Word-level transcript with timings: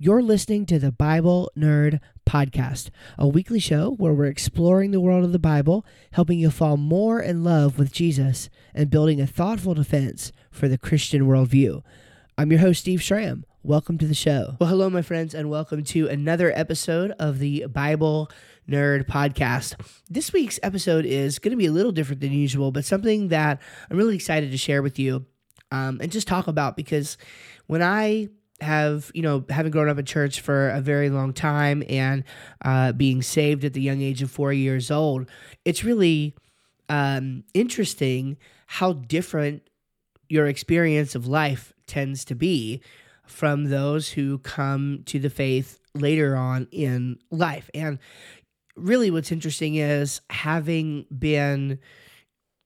You're 0.00 0.22
listening 0.22 0.64
to 0.66 0.78
the 0.78 0.92
Bible 0.92 1.50
Nerd 1.58 1.98
Podcast, 2.24 2.90
a 3.18 3.26
weekly 3.26 3.58
show 3.58 3.96
where 3.96 4.12
we're 4.12 4.26
exploring 4.26 4.92
the 4.92 5.00
world 5.00 5.24
of 5.24 5.32
the 5.32 5.40
Bible, 5.40 5.84
helping 6.12 6.38
you 6.38 6.52
fall 6.52 6.76
more 6.76 7.20
in 7.20 7.42
love 7.42 7.80
with 7.80 7.90
Jesus, 7.90 8.48
and 8.72 8.90
building 8.90 9.20
a 9.20 9.26
thoughtful 9.26 9.74
defense 9.74 10.30
for 10.52 10.68
the 10.68 10.78
Christian 10.78 11.22
worldview. 11.22 11.82
I'm 12.38 12.52
your 12.52 12.60
host, 12.60 12.82
Steve 12.82 13.02
Schramm. 13.02 13.44
Welcome 13.64 13.98
to 13.98 14.06
the 14.06 14.14
show. 14.14 14.54
Well, 14.60 14.70
hello, 14.70 14.88
my 14.88 15.02
friends, 15.02 15.34
and 15.34 15.50
welcome 15.50 15.82
to 15.82 16.06
another 16.06 16.52
episode 16.56 17.10
of 17.18 17.40
the 17.40 17.66
Bible 17.66 18.30
Nerd 18.70 19.08
Podcast. 19.08 19.74
This 20.08 20.32
week's 20.32 20.60
episode 20.62 21.06
is 21.06 21.40
going 21.40 21.50
to 21.50 21.56
be 21.56 21.66
a 21.66 21.72
little 21.72 21.90
different 21.90 22.20
than 22.20 22.30
usual, 22.30 22.70
but 22.70 22.84
something 22.84 23.28
that 23.28 23.60
I'm 23.90 23.96
really 23.96 24.14
excited 24.14 24.52
to 24.52 24.58
share 24.58 24.80
with 24.80 25.00
you 25.00 25.26
um, 25.72 25.98
and 26.00 26.12
just 26.12 26.28
talk 26.28 26.46
about 26.46 26.76
because 26.76 27.18
when 27.66 27.82
I 27.82 28.28
have 28.60 29.10
you 29.14 29.22
know 29.22 29.44
having 29.50 29.70
grown 29.70 29.88
up 29.88 29.98
in 29.98 30.04
church 30.04 30.40
for 30.40 30.70
a 30.70 30.80
very 30.80 31.10
long 31.10 31.32
time 31.32 31.82
and 31.88 32.24
uh, 32.64 32.92
being 32.92 33.22
saved 33.22 33.64
at 33.64 33.72
the 33.72 33.80
young 33.80 34.00
age 34.00 34.20
of 34.20 34.30
four 34.30 34.52
years 34.52 34.90
old 34.90 35.28
it's 35.64 35.84
really 35.84 36.34
um, 36.88 37.44
interesting 37.54 38.36
how 38.66 38.92
different 38.92 39.62
your 40.28 40.46
experience 40.46 41.14
of 41.14 41.26
life 41.26 41.72
tends 41.86 42.24
to 42.26 42.34
be 42.34 42.82
from 43.26 43.64
those 43.64 44.10
who 44.10 44.38
come 44.38 45.02
to 45.06 45.18
the 45.18 45.30
faith 45.30 45.80
later 45.94 46.36
on 46.36 46.66
in 46.70 47.18
life. 47.30 47.70
And 47.74 47.98
really 48.76 49.10
what's 49.10 49.32
interesting 49.32 49.76
is 49.76 50.20
having 50.30 51.06
been 51.16 51.78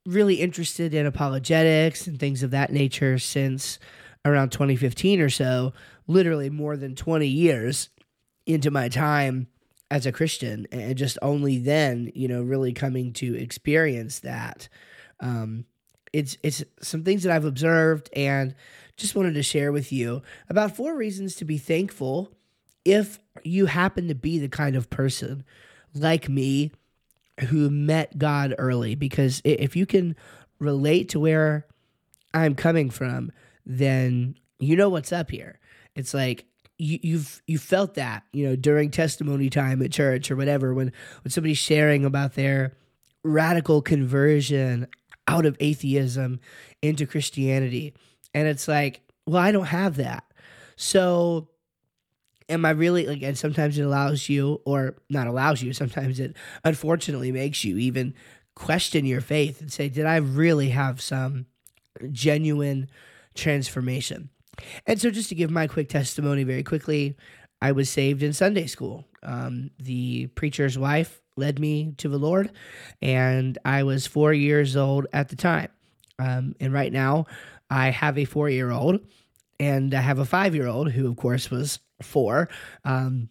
really 0.07 0.37
interested 0.37 0.95
in 0.95 1.07
apologetics 1.07 2.07
and 2.07 2.19
things 2.19 2.43
of 2.43 2.51
that 2.51 2.73
nature 2.73 3.19
since 3.19 3.79
around 4.25 4.51
2015 4.51 5.21
or 5.21 5.31
so, 5.31 5.73
literally 6.07 6.51
more 6.51 6.77
than 6.77 6.95
20 6.95 7.27
years 7.27 7.89
into 8.47 8.71
my 8.71 8.89
time 8.89 9.47
as 9.91 10.07
a 10.07 10.13
Christian, 10.13 10.67
and 10.73 10.97
just 10.97 11.19
only 11.21 11.59
then, 11.59 12.11
you 12.15 12.27
know, 12.27 12.43
really 12.43 12.73
coming 12.73 13.13
to 13.13 13.35
experience 13.37 14.21
that. 14.21 14.69
Um, 15.21 15.67
it's 16.13 16.37
it's 16.43 16.65
some 16.81 17.05
things 17.05 17.23
that 17.23 17.33
I've 17.33 17.45
observed 17.45 18.11
and 18.15 18.55
just 18.97 19.15
wanted 19.15 19.35
to 19.35 19.43
share 19.43 19.73
with 19.73 19.93
you 19.93 20.23
about 20.49 20.77
four 20.77 20.97
reasons 20.97 21.37
to 21.37 21.45
be 21.45 21.59
thankful 21.59 22.31
if 22.85 23.19
you 23.45 23.67
happen 23.67 24.09
to 24.09 24.15
be 24.15 24.39
the 24.39 24.49
kind 24.49 24.77
of 24.77 24.91
person 24.91 25.45
like 25.95 26.29
me 26.29 26.73
who 27.49 27.71
met 27.71 28.19
God 28.19 28.55
early 28.59 28.95
because 28.95 29.41
if 29.45 29.77
you 29.77 29.87
can 29.87 30.17
relate 30.59 31.09
to 31.11 31.21
where 31.21 31.67
I'm 32.35 32.55
coming 32.55 32.91
from, 32.91 33.33
then 33.65 34.37
you 34.59 34.77
know 34.77 34.89
what's 34.89 35.13
up 35.13 35.31
here. 35.31 35.59
It's 35.95 36.15
like 36.15 36.47
you, 36.79 36.99
you've 37.03 37.43
you 37.47 37.59
felt 37.59 37.95
that 37.95 38.25
you 38.33 38.47
know 38.47 38.57
during 38.57 38.91
testimony 38.91 39.51
time 39.51 39.83
at 39.83 39.93
church 39.93 40.31
or 40.31 40.37
whatever 40.37 40.75
when 40.75 40.93
when 41.23 41.31
somebody's 41.31 41.59
sharing 41.59 42.05
about 42.05 42.35
their 42.35 42.77
radical 43.25 43.83
conversion 43.83 44.89
out 45.29 45.47
of 45.47 45.57
atheism 45.61 46.41
into 46.81 47.07
Christianity, 47.07 47.95
and 48.35 48.49
it's 48.49 48.67
like, 48.67 49.03
well, 49.27 49.43
I 49.43 49.53
don't 49.53 49.67
have 49.67 49.97
that, 49.97 50.25
so 50.77 51.49
am 52.49 52.65
I 52.65 52.71
really 52.71 53.07
like? 53.07 53.23
And 53.23 53.39
sometimes 53.39 53.79
it 53.79 53.83
allows 53.83 54.29
you, 54.29 54.61
or 54.65 54.97
not 55.09 55.27
allows 55.27 55.63
you. 55.63 55.73
Sometimes 55.73 56.19
it 56.19 56.37
unfortunately 56.65 57.31
makes 57.31 57.65
you 57.65 57.79
even 57.79 58.15
question 58.55 59.07
your 59.07 59.21
faith 59.21 59.61
and 59.61 59.73
say, 59.73 59.89
did 59.89 60.05
I 60.05 60.17
really 60.17 60.71
have 60.71 61.01
some 61.01 61.47
genuine 62.11 62.89
transformation. 63.35 64.31
And 64.87 65.01
so, 65.01 65.11
just 65.11 65.29
to 65.31 65.35
give 65.35 65.51
my 65.51 65.67
quick 65.67 65.89
testimony 65.89 66.45
very 66.45 66.63
quickly, 66.63 67.17
I 67.61 67.73
was 67.73 67.89
saved 67.89 68.23
in 68.23 68.33
Sunday 68.33 68.67
school. 68.67 69.07
Um, 69.23 69.71
the 69.79 70.27
preacher's 70.29 70.79
wife 70.79 71.23
led 71.37 71.59
me 71.59 71.95
to 71.99 72.09
the 72.09 72.19
Lord, 72.19 72.51
and 73.01 73.57
I 73.65 73.85
was 73.85 74.07
four 74.07 74.33
years 74.33 74.77
old 74.77 75.07
at 75.13 75.29
the 75.29 75.37
time. 75.37 75.69
Um, 76.19 76.55
and 76.61 76.73
right 76.73 76.93
now, 76.93 77.27
I 77.71 77.91
have 77.91 78.19
a 78.19 78.25
four 78.25 78.51
year 78.51 78.71
old, 78.71 79.01
and 79.59 79.95
I 79.95 80.01
have 80.01 80.19
a 80.19 80.25
five 80.25 80.55
year 80.55 80.67
old 80.67 80.93
who, 80.93 81.09
of 81.09 81.17
course, 81.17 81.51
was 81.51 81.79
four 82.03 82.49
um, 82.85 83.29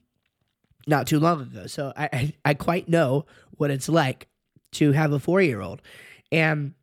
not 0.87 1.07
too 1.07 1.19
long 1.19 1.41
ago. 1.41 1.67
So 1.67 1.93
I, 1.95 2.09
I, 2.11 2.33
I 2.45 2.53
quite 2.53 2.89
know 2.89 3.25
what 3.51 3.71
it's 3.71 3.89
like 3.89 4.27
to 4.73 4.91
have 4.93 5.11
a 5.11 5.19
four 5.19 5.41
year 5.41 5.61
old. 5.61 5.81
And, 6.31 6.73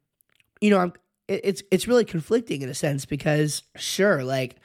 you 0.60 0.70
know, 0.70 0.78
I'm, 0.78 0.92
it's 1.28 1.62
it's 1.70 1.86
really 1.86 2.04
conflicting 2.04 2.62
in 2.62 2.68
a 2.68 2.74
sense 2.74 3.04
because 3.04 3.62
sure, 3.76 4.24
like 4.24 4.56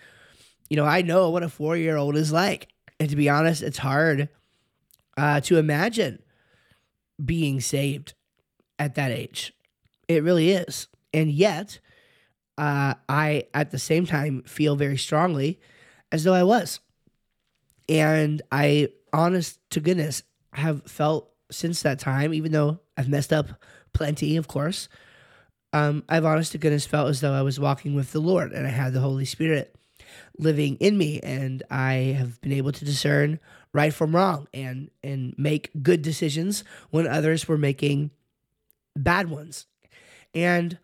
you 0.70 0.78
know, 0.78 0.86
I 0.86 1.02
know 1.02 1.30
what 1.30 1.44
a 1.44 1.50
four 1.50 1.76
year 1.78 1.98
old 1.98 2.16
is 2.16 2.32
like, 2.32 2.70
and 3.00 3.10
to 3.10 3.16
be 3.16 3.30
honest, 3.30 3.62
it's 3.62 3.78
hard 3.78 4.30
uh, 5.18 5.42
to 5.42 5.58
imagine 5.58 6.20
being 7.24 7.60
saved 7.60 8.14
at 8.80 8.96
that 8.96 9.12
age. 9.12 9.54
It 10.08 10.24
really 10.24 10.52
is, 10.52 10.88
and 11.14 11.30
yet 11.30 11.80
uh, 12.58 12.96
I 13.10 13.48
at 13.54 13.72
the 13.72 13.80
same 13.80 14.06
time 14.06 14.44
feel 14.44 14.76
very 14.76 14.98
strongly 14.98 15.60
as 16.12 16.24
though 16.24 16.34
I 16.34 16.44
was, 16.44 16.80
and 17.90 18.42
I, 18.52 18.90
honest 19.12 19.60
to 19.72 19.82
goodness, 19.82 20.24
have 20.54 20.84
felt 20.84 21.30
since 21.52 21.82
that 21.82 22.00
time, 22.00 22.34
even 22.34 22.52
though 22.54 22.80
I've 22.98 23.10
messed 23.10 23.34
up 23.34 23.50
plenty, 23.92 24.38
of 24.38 24.48
course 24.48 24.88
um, 25.74 26.04
I've 26.08 26.24
honest 26.24 26.52
to 26.52 26.60
goodness 26.60 26.86
felt 26.86 27.10
as 27.10 27.20
though 27.20 27.34
I 27.34 27.42
was 27.42 27.60
walking 27.60 27.96
with 27.96 28.12
the 28.12 28.22
Lord 28.22 28.52
and 28.54 28.66
I 28.66 28.70
had 28.70 28.94
the 28.94 29.00
Holy 29.00 29.26
Spirit 29.26 29.76
living 30.38 30.78
in 30.78 30.98
me 30.98 31.20
and 31.22 31.64
I 31.70 32.16
have 32.18 32.40
been 32.42 32.52
able 32.54 32.72
to 32.72 32.86
discern 32.86 33.40
right 33.74 33.94
from 33.94 34.16
wrong 34.16 34.48
and 34.54 34.92
and 35.04 35.34
make 35.38 35.72
good 35.82 36.04
decisions 36.04 36.64
when 36.92 37.08
others 37.08 37.48
were 37.48 37.58
making 37.58 38.12
bad 38.96 39.30
ones. 39.30 39.66
And 40.36 40.78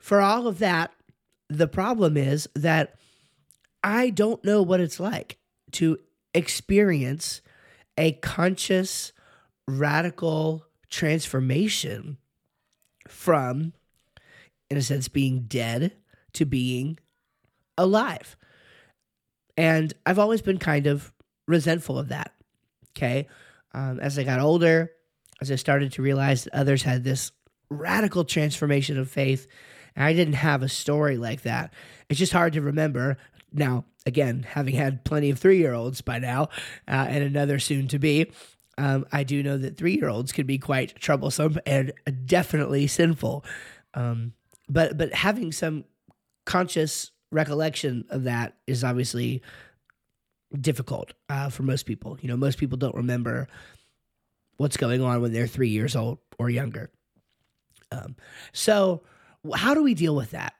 for 0.00 0.20
all 0.20 0.48
of 0.48 0.58
that, 0.58 0.92
the 1.48 1.68
problem 1.68 2.16
is 2.16 2.48
that 2.54 2.96
I 3.82 4.10
don't 4.10 4.44
know 4.44 4.62
what 4.62 4.80
it's 4.80 4.98
like 4.98 5.38
to 5.72 5.98
experience 6.34 7.40
a 7.96 8.12
conscious 8.12 9.12
radical 9.68 10.66
transformation 10.90 12.18
from 13.08 13.72
in 14.70 14.76
a 14.76 14.82
sense, 14.82 15.08
being 15.08 15.42
dead 15.42 15.92
to 16.34 16.44
being 16.44 16.98
alive. 17.76 18.36
And 19.56 19.92
I've 20.04 20.18
always 20.18 20.42
been 20.42 20.58
kind 20.58 20.86
of 20.86 21.12
resentful 21.46 21.98
of 21.98 22.08
that. 22.08 22.32
Okay. 22.96 23.28
Um, 23.72 23.98
as 24.00 24.18
I 24.18 24.24
got 24.24 24.40
older, 24.40 24.90
as 25.40 25.50
I 25.50 25.56
started 25.56 25.92
to 25.92 26.02
realize 26.02 26.44
that 26.44 26.54
others 26.54 26.82
had 26.82 27.04
this 27.04 27.32
radical 27.70 28.24
transformation 28.24 28.98
of 28.98 29.10
faith, 29.10 29.46
and 29.96 30.04
I 30.04 30.12
didn't 30.12 30.34
have 30.34 30.62
a 30.62 30.68
story 30.68 31.16
like 31.16 31.42
that, 31.42 31.72
it's 32.08 32.18
just 32.18 32.32
hard 32.32 32.52
to 32.54 32.60
remember. 32.60 33.16
Now, 33.52 33.84
again, 34.06 34.44
having 34.48 34.74
had 34.74 35.04
plenty 35.04 35.30
of 35.30 35.38
three 35.38 35.58
year 35.58 35.72
olds 35.72 36.00
by 36.00 36.18
now 36.18 36.48
uh, 36.88 37.06
and 37.08 37.24
another 37.24 37.58
soon 37.58 37.88
to 37.88 37.98
be, 37.98 38.30
um, 38.76 39.06
I 39.12 39.24
do 39.24 39.42
know 39.42 39.56
that 39.58 39.76
three 39.76 39.94
year 39.94 40.08
olds 40.08 40.32
can 40.32 40.46
be 40.46 40.58
quite 40.58 40.96
troublesome 40.96 41.58
and 41.66 41.92
definitely 42.26 42.86
sinful. 42.86 43.44
Um, 43.94 44.32
but 44.68 44.96
but 44.96 45.12
having 45.12 45.52
some 45.52 45.84
conscious 46.46 47.10
recollection 47.30 48.04
of 48.10 48.24
that 48.24 48.56
is 48.66 48.84
obviously 48.84 49.42
difficult 50.60 51.12
uh, 51.28 51.50
for 51.50 51.62
most 51.62 51.84
people. 51.84 52.18
You 52.20 52.28
know, 52.28 52.36
most 52.36 52.58
people 52.58 52.78
don't 52.78 52.94
remember 52.94 53.48
what's 54.56 54.76
going 54.76 55.02
on 55.02 55.20
when 55.20 55.32
they're 55.32 55.46
three 55.46 55.70
years 55.70 55.96
old 55.96 56.18
or 56.38 56.48
younger. 56.48 56.90
Um, 57.90 58.16
so, 58.52 59.02
how 59.54 59.74
do 59.74 59.82
we 59.82 59.94
deal 59.94 60.14
with 60.14 60.30
that? 60.30 60.54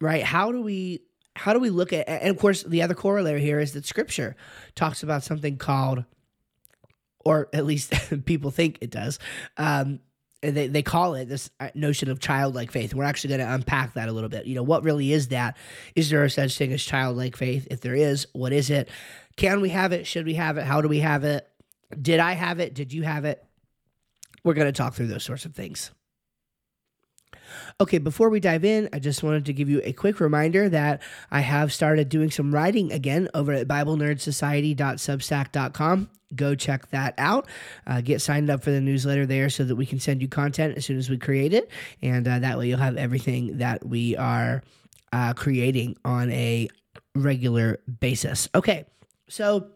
Right? 0.00 0.22
How 0.22 0.52
do 0.52 0.62
we 0.62 1.00
how 1.36 1.52
do 1.52 1.58
we 1.58 1.70
look 1.70 1.92
at? 1.92 2.08
And 2.08 2.30
of 2.30 2.38
course, 2.38 2.62
the 2.62 2.82
other 2.82 2.94
corollary 2.94 3.40
here 3.40 3.60
is 3.60 3.72
that 3.72 3.86
Scripture 3.86 4.36
talks 4.74 5.02
about 5.02 5.22
something 5.22 5.56
called, 5.56 6.04
or 7.24 7.48
at 7.52 7.64
least 7.64 7.92
people 8.24 8.50
think 8.50 8.78
it 8.80 8.90
does, 8.90 9.18
um, 9.56 10.00
they, 10.42 10.68
they 10.68 10.82
call 10.82 11.14
it 11.14 11.28
this 11.28 11.50
uh, 11.60 11.68
notion 11.74 12.10
of 12.10 12.18
childlike 12.18 12.70
faith. 12.70 12.94
We're 12.94 13.04
actually 13.04 13.36
going 13.36 13.40
to 13.40 13.54
unpack 13.54 13.94
that 13.94 14.08
a 14.08 14.12
little 14.12 14.30
bit. 14.30 14.46
You 14.46 14.54
know, 14.54 14.62
what 14.62 14.82
really 14.82 15.12
is 15.12 15.28
that? 15.28 15.56
Is 15.94 16.10
there 16.10 16.24
a 16.24 16.30
such 16.30 16.56
thing 16.56 16.72
as 16.72 16.82
childlike 16.82 17.36
faith? 17.36 17.68
If 17.70 17.80
there 17.80 17.94
is, 17.94 18.26
what 18.32 18.52
is 18.52 18.70
it? 18.70 18.88
Can 19.36 19.60
we 19.60 19.68
have 19.70 19.92
it? 19.92 20.06
Should 20.06 20.26
we 20.26 20.34
have 20.34 20.56
it? 20.56 20.64
How 20.64 20.80
do 20.80 20.88
we 20.88 21.00
have 21.00 21.24
it? 21.24 21.46
Did 22.00 22.20
I 22.20 22.32
have 22.32 22.60
it? 22.60 22.74
Did 22.74 22.92
you 22.92 23.02
have 23.02 23.24
it? 23.24 23.44
We're 24.42 24.54
going 24.54 24.66
to 24.66 24.72
talk 24.72 24.94
through 24.94 25.08
those 25.08 25.24
sorts 25.24 25.44
of 25.44 25.54
things. 25.54 25.90
Okay, 27.80 27.98
before 27.98 28.28
we 28.28 28.40
dive 28.40 28.64
in, 28.64 28.88
I 28.92 28.98
just 28.98 29.22
wanted 29.22 29.46
to 29.46 29.52
give 29.52 29.68
you 29.68 29.80
a 29.84 29.92
quick 29.92 30.18
reminder 30.20 30.68
that 30.68 31.00
I 31.30 31.40
have 31.40 31.72
started 31.72 32.08
doing 32.08 32.30
some 32.30 32.52
writing 32.54 32.92
again 32.92 33.28
over 33.34 33.52
at 33.52 33.68
BibleNerdSociety.substack.com. 33.68 36.10
Go 36.34 36.54
check 36.54 36.88
that 36.90 37.14
out. 37.18 37.46
Uh, 37.86 38.00
get 38.00 38.20
signed 38.20 38.50
up 38.50 38.62
for 38.62 38.70
the 38.70 38.80
newsletter 38.80 39.26
there 39.26 39.50
so 39.50 39.64
that 39.64 39.74
we 39.74 39.86
can 39.86 39.98
send 39.98 40.22
you 40.22 40.28
content 40.28 40.76
as 40.76 40.86
soon 40.86 40.96
as 40.96 41.10
we 41.10 41.18
create 41.18 41.52
it. 41.52 41.68
And 42.02 42.28
uh, 42.28 42.38
that 42.38 42.56
way 42.56 42.68
you'll 42.68 42.78
have 42.78 42.96
everything 42.96 43.58
that 43.58 43.84
we 43.84 44.16
are 44.16 44.62
uh, 45.12 45.34
creating 45.34 45.96
on 46.04 46.30
a 46.30 46.68
regular 47.14 47.80
basis. 48.00 48.48
Okay, 48.54 48.84
so 49.28 49.68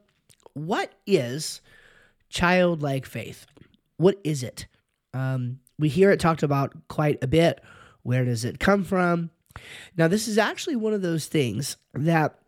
what 0.55 0.93
is 1.07 1.61
childlike 2.29 3.07
faith? 3.07 3.47
What 3.97 4.19
is 4.25 4.43
it? 4.43 4.67
Um, 5.13 5.61
we 5.79 5.89
hear 5.89 6.11
it 6.11 6.21
talked 6.21 6.43
about 6.43 6.73
quite 6.89 7.23
a 7.23 7.27
bit. 7.27 7.61
Where 8.03 8.25
does 8.25 8.45
it 8.45 8.61
come 8.61 8.85
from? 8.85 9.31
Now, 9.97 10.09
this 10.09 10.29
is 10.29 10.39
actually 10.39 10.77
one 10.77 10.93
of 10.93 11.03
those 11.03 11.27
things 11.27 11.77
that 11.95 12.39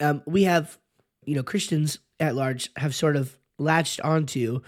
um, 0.00 0.22
we 0.26 0.44
have, 0.44 0.78
you 1.24 1.34
know, 1.34 1.42
Christians 1.42 1.98
at 2.20 2.34
large 2.34 2.70
have 2.76 2.94
sort 2.94 3.16
of 3.16 3.36
latched 3.58 4.00
onto 4.00 4.60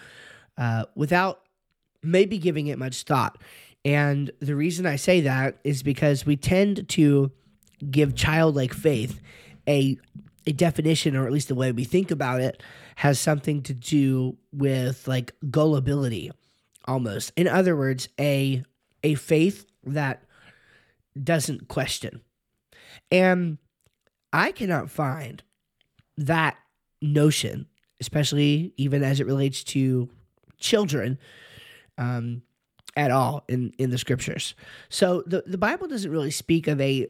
uh, 0.57 0.85
without 0.95 1.41
maybe 2.03 2.39
giving 2.39 2.69
it 2.69 2.79
much 2.79 3.03
thought. 3.03 3.41
And 3.85 4.31
the 4.41 4.55
reason 4.55 4.87
I 4.87 4.97
say 4.97 5.23
that 5.23 5.59
is 5.65 5.83
because 5.83 6.27
we 6.27 6.37
tend 6.37 6.89
to 6.91 7.31
give 7.91 8.15
childlike 8.15 8.75
faith 8.75 9.21
a 9.69 9.99
a 10.47 10.53
definition, 10.53 11.17
or 11.17 11.27
at 11.27 11.33
least 11.33 11.49
the 11.49 11.55
way 11.55 11.71
we 11.71 11.85
think 11.85 12.11
about 12.11 12.41
it, 12.41 12.63
has 12.97 13.21
something 13.21 13.63
to 13.63 13.75
do 13.75 14.37
with 14.53 15.07
like 15.07 15.35
gullibility, 15.51 16.31
almost. 16.91 17.33
In 17.37 17.47
other 17.47 17.77
words, 17.77 18.09
a 18.19 18.65
a 19.03 19.15
faith 19.15 19.67
that 19.85 20.25
doesn't 21.23 21.69
question. 21.69 22.21
And 23.11 23.59
I 24.33 24.53
cannot 24.53 24.91
find 24.91 25.43
that 26.19 26.57
notion, 27.01 27.67
especially 28.01 28.75
even 28.77 29.03
as 29.03 29.21
it 29.21 29.27
relates 29.27 29.65
to 29.65 30.11
children, 30.59 31.19
um, 31.97 32.43
at 32.97 33.11
all 33.11 33.45
in, 33.49 33.73
in 33.79 33.91
the 33.91 33.99
scriptures. 33.99 34.55
So 34.89 35.23
the, 35.27 35.45
the 35.47 35.59
Bible 35.59 35.87
doesn't 35.87 36.11
really 36.11 36.31
speak 36.31 36.67
of 36.67 36.81
a 36.81 37.07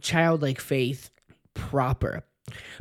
childlike 0.00 0.60
faith 0.60 1.10
proper. 1.54 2.24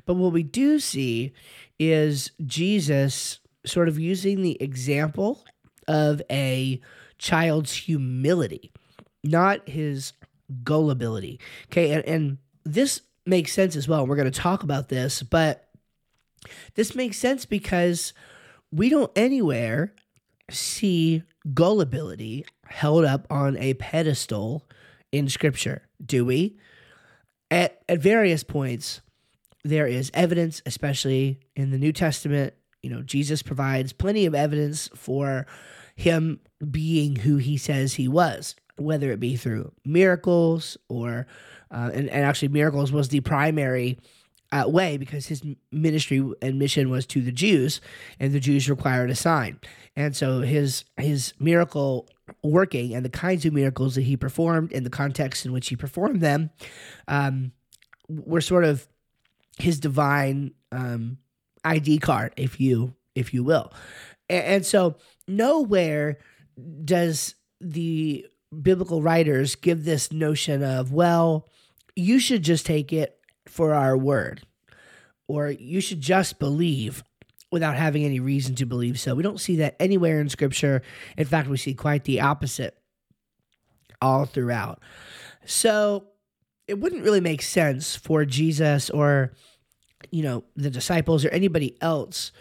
But 0.06 0.16
what 0.16 0.34
we 0.34 0.44
do 0.44 0.80
see 0.80 1.34
is 1.78 2.32
Jesus 2.46 3.40
sort 3.66 3.88
of 3.88 4.00
using 4.00 4.42
the 4.42 4.62
example 4.62 5.46
of 5.90 6.22
a 6.32 6.80
child's 7.18 7.74
humility, 7.74 8.72
not 9.24 9.68
his 9.68 10.14
gullibility. 10.64 11.40
Okay, 11.70 11.92
and, 11.92 12.06
and 12.06 12.38
this 12.64 13.02
makes 13.26 13.52
sense 13.52 13.76
as 13.76 13.88
well. 13.88 14.08
We're 14.08 14.16
going 14.16 14.32
to 14.32 14.40
talk 14.40 14.64
about 14.64 14.88
this, 14.88 15.22
but 15.22 15.68
this 16.76 16.96
makes 16.96 17.18
sense 17.18 17.46
because 17.46 18.14
we 18.72 18.90
don't 18.90 19.12
anywhere 19.16 19.94
see 20.50 21.24
gullibility 21.54 22.46
held 22.66 23.04
up 23.04 23.28
on 23.30 23.58
a 23.58 23.74
pedestal 23.74 24.66
in 25.12 25.28
scripture, 25.28 25.82
do 26.04 26.24
we? 26.24 26.58
At 27.52 27.82
at 27.90 28.00
various 28.00 28.44
points 28.44 29.02
there 29.64 29.88
is 29.88 30.12
evidence, 30.14 30.62
especially 30.66 31.40
in 31.56 31.72
the 31.72 31.78
New 31.78 31.92
Testament, 31.92 32.54
you 32.82 32.90
know, 32.90 33.02
Jesus 33.02 33.42
provides 33.42 33.92
plenty 33.92 34.26
of 34.26 34.34
evidence 34.34 34.90
for 34.96 35.46
him 36.00 36.40
being 36.72 37.18
who 37.18 37.38
he 37.38 37.58
says 37.58 37.94
he 37.94 38.08
was 38.08 38.56
whether 38.80 39.12
it 39.12 39.20
be 39.20 39.36
through 39.36 39.72
miracles 39.86 40.78
or, 40.88 41.28
uh, 41.72 41.92
and, 41.94 42.10
and 42.10 42.26
actually, 42.26 42.48
miracles 42.48 42.92
was 42.92 43.10
the 43.10 43.20
primary 43.22 44.00
uh, 44.52 44.64
way 44.68 44.98
because 44.98 45.28
his 45.28 45.44
ministry 45.72 46.24
and 46.42 46.58
mission 46.58 46.90
was 46.90 47.06
to 47.06 47.22
the 47.22 47.32
Jews, 47.32 47.82
and 48.20 48.34
the 48.34 48.40
Jews 48.40 48.70
required 48.70 49.12
a 49.12 49.16
sign. 49.16 49.60
And 49.96 50.16
so 50.16 50.42
his 50.42 50.86
his 50.98 51.34
miracle 51.40 52.08
working 52.44 52.96
and 52.96 53.06
the 53.06 53.10
kinds 53.10 53.46
of 53.46 53.54
miracles 53.54 53.96
that 53.96 54.04
he 54.04 54.16
performed 54.16 54.72
in 54.72 54.84
the 54.84 54.90
context 54.90 55.46
in 55.46 55.52
which 55.52 55.68
he 55.70 55.76
performed 55.76 56.22
them 56.22 56.50
um, 57.08 57.52
were 58.08 58.42
sort 58.42 58.64
of 58.64 58.88
his 59.60 59.80
divine 59.80 60.54
um, 60.72 61.18
ID 61.64 62.00
card, 62.00 62.34
if 62.38 62.60
you 62.60 62.96
if 63.14 63.34
you 63.34 63.44
will. 63.44 63.72
And, 64.30 64.46
and 64.46 64.66
so 64.66 64.96
nowhere 65.30 66.18
does 66.84 67.36
the 67.62 68.26
biblical 68.62 69.02
writers 69.02 69.56
give 69.56 69.86
this 69.86 70.12
notion 70.12 70.64
of, 70.64 70.92
well, 70.92 71.48
you 71.96 72.20
should 72.20 72.44
just 72.44 72.66
take 72.66 72.92
it 72.92 73.18
for 73.48 73.74
our 73.74 73.98
word, 73.98 74.42
or 75.28 75.50
you 75.50 75.82
should 75.82 76.02
just 76.02 76.40
believe 76.40 77.04
without 77.52 77.76
having 77.76 78.04
any 78.04 78.20
reason 78.20 78.56
to 78.56 78.66
believe 78.66 79.00
so. 79.00 79.16
We 79.16 79.24
don't 79.24 79.40
see 79.40 79.58
that 79.58 79.76
anywhere 79.80 80.20
in 80.20 80.30
scripture. 80.30 80.82
In 81.18 81.26
fact, 81.26 81.50
we 81.50 81.58
see 81.58 81.74
quite 81.74 82.04
the 82.04 82.22
opposite 82.22 82.78
all 84.02 84.26
throughout. 84.26 84.82
So 85.46 86.08
it 86.68 86.80
wouldn't 86.80 87.04
really 87.04 87.22
make 87.22 87.42
sense 87.42 87.96
for 87.96 88.24
Jesus 88.24 88.90
or, 88.90 89.34
you 90.12 90.22
know, 90.22 90.44
the 90.56 90.70
disciples 90.70 91.26
or 91.26 91.30
anybody 91.30 91.76
else 91.82 92.32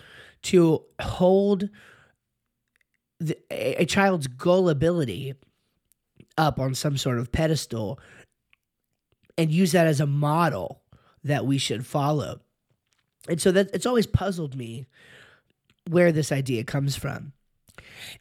to 0.42 0.84
hold 1.00 1.70
the, 3.20 3.36
a, 3.50 3.82
a 3.82 3.86
child's 3.86 4.26
gullibility 4.26 5.34
up 6.36 6.58
on 6.58 6.74
some 6.74 6.96
sort 6.96 7.18
of 7.18 7.32
pedestal 7.32 7.98
and 9.36 9.50
use 9.50 9.72
that 9.72 9.86
as 9.86 10.00
a 10.00 10.06
model 10.06 10.82
that 11.24 11.46
we 11.46 11.58
should 11.58 11.86
follow. 11.86 12.40
And 13.28 13.40
so 13.40 13.52
that 13.52 13.70
it's 13.74 13.86
always 13.86 14.06
puzzled 14.06 14.56
me 14.56 14.86
where 15.88 16.12
this 16.12 16.32
idea 16.32 16.64
comes 16.64 16.96
from. 16.96 17.32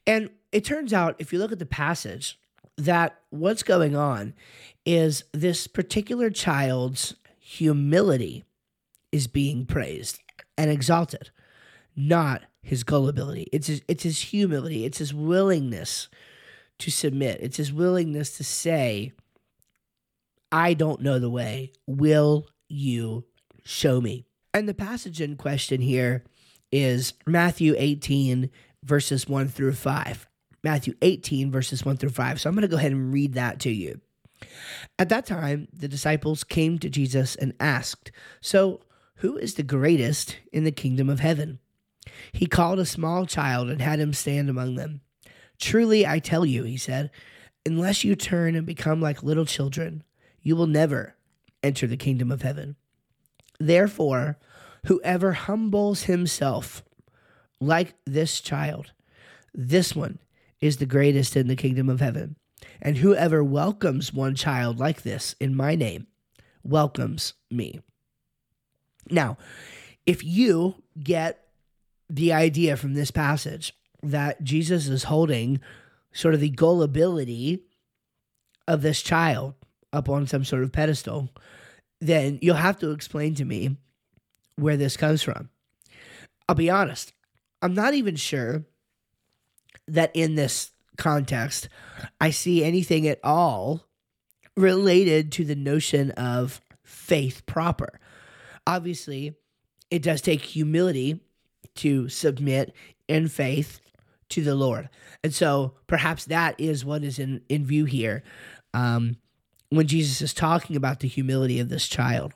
And 0.05 0.29
it 0.51 0.65
turns 0.65 0.94
out 0.94 1.15
if 1.19 1.31
you 1.31 1.39
look 1.39 1.51
at 1.51 1.59
the 1.59 1.65
passage 1.65 2.39
that 2.77 3.19
what's 3.29 3.63
going 3.63 3.95
on 3.95 4.33
is 4.85 5.23
this 5.33 5.67
particular 5.67 6.29
child's 6.29 7.15
humility 7.39 8.44
is 9.11 9.27
being 9.27 9.65
praised 9.65 10.19
and 10.57 10.69
exalted, 10.69 11.31
not 11.95 12.44
his 12.67 12.83
gullibility. 12.83 13.47
It's 13.53 13.67
his, 13.67 13.81
it's 13.87 14.03
his 14.03 14.19
humility, 14.19 14.83
it's 14.83 14.97
his 14.97 15.13
willingness 15.13 16.09
to 16.79 16.91
submit. 16.91 17.39
It's 17.41 17.55
his 17.55 17.71
willingness 17.71 18.35
to 18.37 18.43
say, 18.43 19.13
I 20.51 20.73
don't 20.73 21.01
know 21.01 21.17
the 21.17 21.29
way. 21.29 21.71
Will 21.87 22.45
you 22.67 23.23
show 23.63 24.01
me? 24.01 24.25
And 24.53 24.67
the 24.67 24.73
passage 24.73 25.21
in 25.21 25.37
question 25.37 25.79
here 25.79 26.25
is 26.69 27.13
Matthew 27.25 27.73
18, 27.77 28.49
verses 28.83 29.29
1 29.29 29.47
through 29.47 29.73
5. 29.73 30.27
Matthew 30.61 30.93
18, 31.01 31.49
verses 31.49 31.85
1 31.85 31.95
through 31.95 32.09
5. 32.09 32.41
So 32.41 32.49
I'm 32.49 32.55
going 32.55 32.63
to 32.63 32.67
go 32.67 32.75
ahead 32.75 32.91
and 32.91 33.13
read 33.13 33.35
that 33.35 33.61
to 33.61 33.71
you. 33.71 34.01
At 34.99 35.07
that 35.07 35.25
time, 35.25 35.69
the 35.71 35.87
disciples 35.87 36.43
came 36.43 36.79
to 36.79 36.89
Jesus 36.89 37.37
and 37.37 37.53
asked, 37.61 38.11
So, 38.41 38.81
who 39.21 39.37
is 39.37 39.55
the 39.55 39.63
greatest 39.63 40.37
in 40.51 40.65
the 40.65 40.71
kingdom 40.71 41.09
of 41.09 41.21
heaven? 41.21 41.59
He 42.31 42.45
called 42.45 42.80
a 42.80 42.86
small 42.86 43.26
child 43.26 43.69
and 43.69 43.81
had 43.81 43.99
him 43.99 44.14
stand 44.14 44.49
among 44.49 44.76
them. 44.76 45.02
Truly, 45.59 46.06
I 46.06 46.19
tell 46.19 46.45
you, 46.45 46.64
he 46.64 46.78
said, 46.78 47.09
unless 47.66 48.04
you 48.04 48.16
turn 48.16 48.56
and 48.56 48.66
become 48.66 49.02
like 49.02 49.23
little 49.23 49.45
children, 49.45 50.04
you 50.42 50.56
will 50.56 50.68
never 50.68 51.16
enter 51.64 51.87
the 51.87 51.97
kingdom 51.97 52.31
of 52.31 52.42
heaven. 52.42 52.76
Therefore, 53.59 54.37
whoever 54.85 55.33
humbles 55.33 56.04
himself 56.04 56.83
like 57.59 57.95
this 58.06 58.40
child, 58.40 58.92
this 59.54 59.95
one 59.95 60.19
is 60.61 60.78
the 60.78 60.85
greatest 60.85 61.35
in 61.35 61.47
the 61.47 61.56
kingdom 61.56 61.90
of 61.90 61.99
heaven. 61.99 62.35
And 62.81 62.97
whoever 62.97 63.44
welcomes 63.44 64.14
one 64.14 64.35
child 64.35 64.80
like 64.80 65.02
this 65.02 65.35
in 65.40 65.56
my 65.56 65.76
name 65.76 66.07
welcomes 66.64 67.33
me. 67.49 67.81
Now, 69.09 69.37
if 70.06 70.23
you 70.23 70.76
get 71.02 71.46
the 72.09 72.33
idea 72.33 72.78
from 72.78 72.94
this 72.94 73.11
passage 73.11 73.73
that 74.04 74.44
Jesus 74.44 74.87
is 74.87 75.06
holding 75.06 75.59
sort 76.14 76.33
of 76.33 76.40
the 76.40 76.49
gullibility 76.49 77.64
of 78.68 78.81
this 78.81 79.02
child 79.02 79.56
up 79.94 80.09
on 80.09 80.28
some 80.28 80.44
sort 80.44 80.64
of 80.64 80.71
pedestal, 80.71 81.30
then 81.99 82.40
you'll 82.42 82.56
have 82.56 82.80
to 82.80 82.92
explain 82.92 83.35
to 83.35 83.45
me 83.45 83.78
where 84.56 84.78
this 84.78 84.97
comes 84.97 85.23
from. 85.23 85.49
I'll 86.47 86.56
be 86.56 86.69
honest, 86.69 87.14
I'm 87.61 87.73
not 87.73 87.94
even 87.94 88.16
sure 88.16 88.66
that 89.87 90.11
in 90.14 90.35
this 90.35 90.71
context 90.97 91.69
I 92.19 92.31
see 92.31 92.64
anything 92.64 93.07
at 93.07 93.19
all 93.23 93.85
related 94.56 95.31
to 95.33 95.45
the 95.45 95.56
notion 95.56 96.11
of 96.11 96.61
faith 96.83 97.45
proper. 97.45 97.99
Obviously, 98.66 99.35
it 99.92 100.02
does 100.02 100.21
take 100.21 100.42
humility 100.42 101.21
to 101.77 102.09
submit 102.09 102.73
in 103.07 103.27
faith 103.27 103.79
to 104.29 104.43
the 104.43 104.55
Lord. 104.55 104.89
And 105.23 105.33
so 105.33 105.73
perhaps 105.87 106.25
that 106.25 106.59
is 106.59 106.83
what 106.83 107.03
is 107.03 107.19
in, 107.19 107.41
in 107.49 107.65
view 107.65 107.85
here 107.85 108.23
um, 108.73 109.17
when 109.69 109.87
Jesus 109.87 110.21
is 110.21 110.33
talking 110.33 110.75
about 110.75 110.99
the 110.99 111.07
humility 111.07 111.59
of 111.59 111.69
this 111.69 111.87
child. 111.87 112.33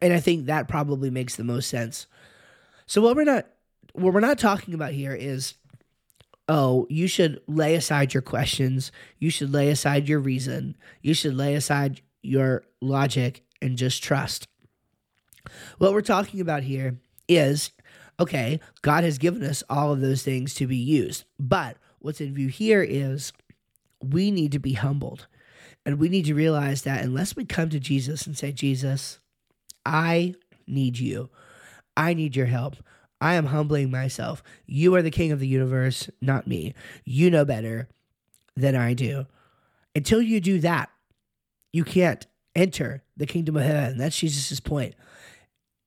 And 0.00 0.12
I 0.12 0.20
think 0.20 0.46
that 0.46 0.68
probably 0.68 1.10
makes 1.10 1.36
the 1.36 1.44
most 1.44 1.68
sense. 1.68 2.06
So 2.86 3.00
what 3.00 3.16
we're 3.16 3.24
not 3.24 3.46
what 3.92 4.14
we're 4.14 4.20
not 4.20 4.38
talking 4.38 4.74
about 4.74 4.92
here 4.92 5.14
is 5.14 5.54
oh, 6.48 6.86
you 6.88 7.06
should 7.06 7.40
lay 7.46 7.74
aside 7.74 8.14
your 8.14 8.22
questions, 8.22 8.90
you 9.18 9.28
should 9.28 9.52
lay 9.52 9.68
aside 9.68 10.08
your 10.08 10.18
reason, 10.18 10.76
you 11.02 11.12
should 11.12 11.34
lay 11.34 11.54
aside 11.54 12.00
your 12.22 12.64
logic 12.80 13.44
and 13.60 13.76
just 13.76 14.02
trust. 14.02 14.48
What 15.78 15.92
we're 15.92 16.00
talking 16.00 16.40
about 16.40 16.62
here 16.62 16.98
is 17.28 17.70
okay, 18.20 18.60
God 18.82 19.04
has 19.04 19.18
given 19.18 19.42
us 19.42 19.62
all 19.68 19.92
of 19.92 20.00
those 20.00 20.22
things 20.22 20.54
to 20.54 20.66
be 20.66 20.76
used. 20.76 21.24
But 21.38 21.76
what's 21.98 22.20
in 22.20 22.34
view 22.34 22.48
here 22.48 22.82
is 22.82 23.32
we 24.02 24.30
need 24.30 24.52
to 24.52 24.58
be 24.58 24.74
humbled. 24.74 25.26
And 25.86 25.98
we 25.98 26.08
need 26.08 26.26
to 26.26 26.34
realize 26.34 26.82
that 26.82 27.04
unless 27.04 27.36
we 27.36 27.44
come 27.44 27.70
to 27.70 27.80
Jesus 27.80 28.26
and 28.26 28.36
say, 28.36 28.52
Jesus, 28.52 29.20
I 29.86 30.34
need 30.66 30.98
you, 30.98 31.30
I 31.96 32.14
need 32.14 32.36
your 32.36 32.46
help. 32.46 32.76
I 33.20 33.34
am 33.34 33.46
humbling 33.46 33.90
myself. 33.90 34.42
You 34.66 34.94
are 34.94 35.02
the 35.02 35.10
king 35.10 35.32
of 35.32 35.40
the 35.40 35.48
universe, 35.48 36.08
not 36.20 36.46
me. 36.46 36.74
You 37.04 37.30
know 37.30 37.44
better 37.44 37.88
than 38.54 38.76
I 38.76 38.94
do. 38.94 39.26
Until 39.94 40.22
you 40.22 40.40
do 40.40 40.60
that, 40.60 40.90
you 41.72 41.82
can't 41.84 42.26
enter 42.54 43.02
the 43.16 43.26
kingdom 43.26 43.56
of 43.56 43.64
heaven. 43.64 43.98
That's 43.98 44.16
Jesus' 44.16 44.60
point. 44.60 44.94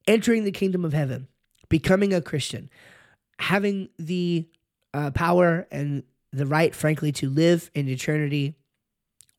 Entering 0.08 0.44
the 0.44 0.52
kingdom 0.52 0.84
of 0.84 0.94
heaven, 0.94 1.28
becoming 1.72 2.13
a 2.13 2.22
Christian, 2.22 2.70
having 3.40 3.88
the 3.98 4.46
uh, 4.94 5.10
power 5.12 5.66
and 5.72 6.04
the 6.34 6.46
right, 6.46 6.75
frankly, 6.75 7.13
to 7.13 7.30
live 7.30 7.72
in 7.74 7.88
eternity 7.88 8.56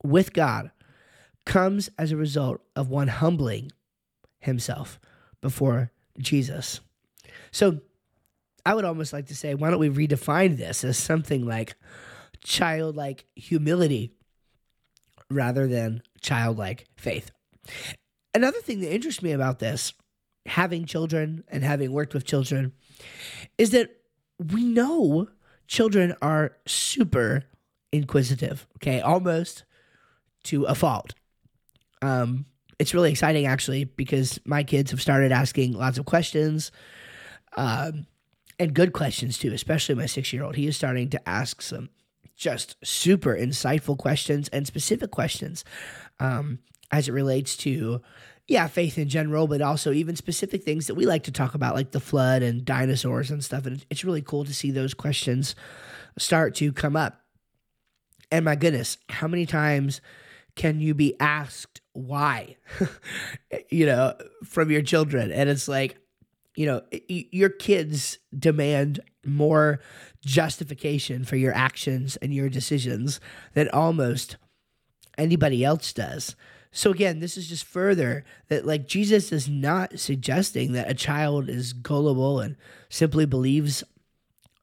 with 0.02 0.32
God 0.32 0.70
comes 1.44 1.90
as 1.98 2.10
a 2.10 2.16
result 2.16 2.62
of 2.74 2.88
one 2.88 3.08
humbling 3.08 3.70
himself 4.40 4.98
before 5.42 5.92
Jesus. 6.18 6.80
So 7.50 7.80
I 8.64 8.74
would 8.74 8.86
almost 8.86 9.12
like 9.12 9.26
to 9.26 9.36
say, 9.36 9.54
why 9.54 9.70
don't 9.70 9.78
we 9.78 9.90
redefine 9.90 10.56
this 10.56 10.84
as 10.84 10.96
something 10.96 11.44
like 11.44 11.74
childlike 12.42 13.26
humility 13.36 14.14
rather 15.30 15.66
than 15.66 16.02
childlike 16.22 16.86
faith? 16.96 17.30
Another 18.34 18.60
thing 18.60 18.80
that 18.80 18.94
interests 18.94 19.22
me 19.22 19.32
about 19.32 19.58
this, 19.58 19.92
having 20.46 20.84
children 20.84 21.44
and 21.48 21.62
having 21.62 21.92
worked 21.92 22.14
with 22.14 22.24
children, 22.24 22.72
is 23.58 23.70
that 23.70 23.90
we 24.38 24.64
know 24.64 25.28
children 25.66 26.14
are 26.20 26.56
super 26.66 27.44
inquisitive, 27.92 28.66
okay, 28.76 29.00
almost 29.00 29.64
to 30.44 30.64
a 30.64 30.74
fault. 30.74 31.14
Um, 32.00 32.46
it's 32.78 32.94
really 32.94 33.12
exciting 33.12 33.46
actually 33.46 33.84
because 33.84 34.40
my 34.44 34.64
kids 34.64 34.90
have 34.90 35.00
started 35.00 35.30
asking 35.30 35.72
lots 35.72 35.98
of 35.98 36.04
questions 36.04 36.72
um, 37.56 38.06
and 38.58 38.74
good 38.74 38.92
questions 38.92 39.38
too, 39.38 39.52
especially 39.52 39.94
my 39.94 40.06
six 40.06 40.32
year 40.32 40.42
old. 40.42 40.56
He 40.56 40.66
is 40.66 40.76
starting 40.76 41.10
to 41.10 41.28
ask 41.28 41.62
some 41.62 41.90
just 42.36 42.76
super 42.82 43.36
insightful 43.36 43.96
questions 43.96 44.48
and 44.48 44.66
specific 44.66 45.10
questions 45.10 45.64
um, 46.18 46.58
as 46.90 47.08
it 47.08 47.12
relates 47.12 47.56
to, 47.58 48.02
yeah, 48.48 48.66
faith 48.66 48.98
in 48.98 49.08
general, 49.08 49.46
but 49.46 49.62
also 49.62 49.92
even 49.92 50.16
specific 50.16 50.64
things 50.64 50.86
that 50.86 50.94
we 50.94 51.06
like 51.06 51.24
to 51.24 51.32
talk 51.32 51.54
about, 51.54 51.74
like 51.74 51.92
the 51.92 52.00
flood 52.00 52.42
and 52.42 52.64
dinosaurs 52.64 53.30
and 53.30 53.44
stuff. 53.44 53.66
And 53.66 53.84
it's 53.88 54.04
really 54.04 54.22
cool 54.22 54.44
to 54.44 54.54
see 54.54 54.70
those 54.70 54.94
questions 54.94 55.54
start 56.18 56.54
to 56.56 56.72
come 56.72 56.96
up. 56.96 57.20
And 58.30 58.44
my 58.44 58.56
goodness, 58.56 58.98
how 59.08 59.28
many 59.28 59.46
times 59.46 60.00
can 60.56 60.80
you 60.80 60.94
be 60.94 61.14
asked 61.20 61.80
why, 61.92 62.56
you 63.70 63.86
know, 63.86 64.14
from 64.44 64.70
your 64.70 64.82
children? 64.82 65.30
And 65.30 65.48
it's 65.48 65.68
like, 65.68 65.96
you 66.56 66.66
know, 66.66 66.82
your 67.08 67.48
kids 67.48 68.18
demand 68.36 69.00
more 69.24 69.80
justification 70.24 71.24
for 71.24 71.36
your 71.36 71.54
actions 71.54 72.16
and 72.16 72.34
your 72.34 72.48
decisions 72.48 73.20
than 73.54 73.68
almost 73.70 74.36
anybody 75.16 75.64
else 75.64 75.92
does. 75.92 76.36
So 76.72 76.90
again, 76.90 77.20
this 77.20 77.36
is 77.36 77.48
just 77.48 77.64
further 77.64 78.24
that 78.48 78.66
like 78.66 78.88
Jesus 78.88 79.30
is 79.30 79.48
not 79.48 80.00
suggesting 80.00 80.72
that 80.72 80.90
a 80.90 80.94
child 80.94 81.50
is 81.50 81.74
gullible 81.74 82.40
and 82.40 82.56
simply 82.88 83.26
believes 83.26 83.84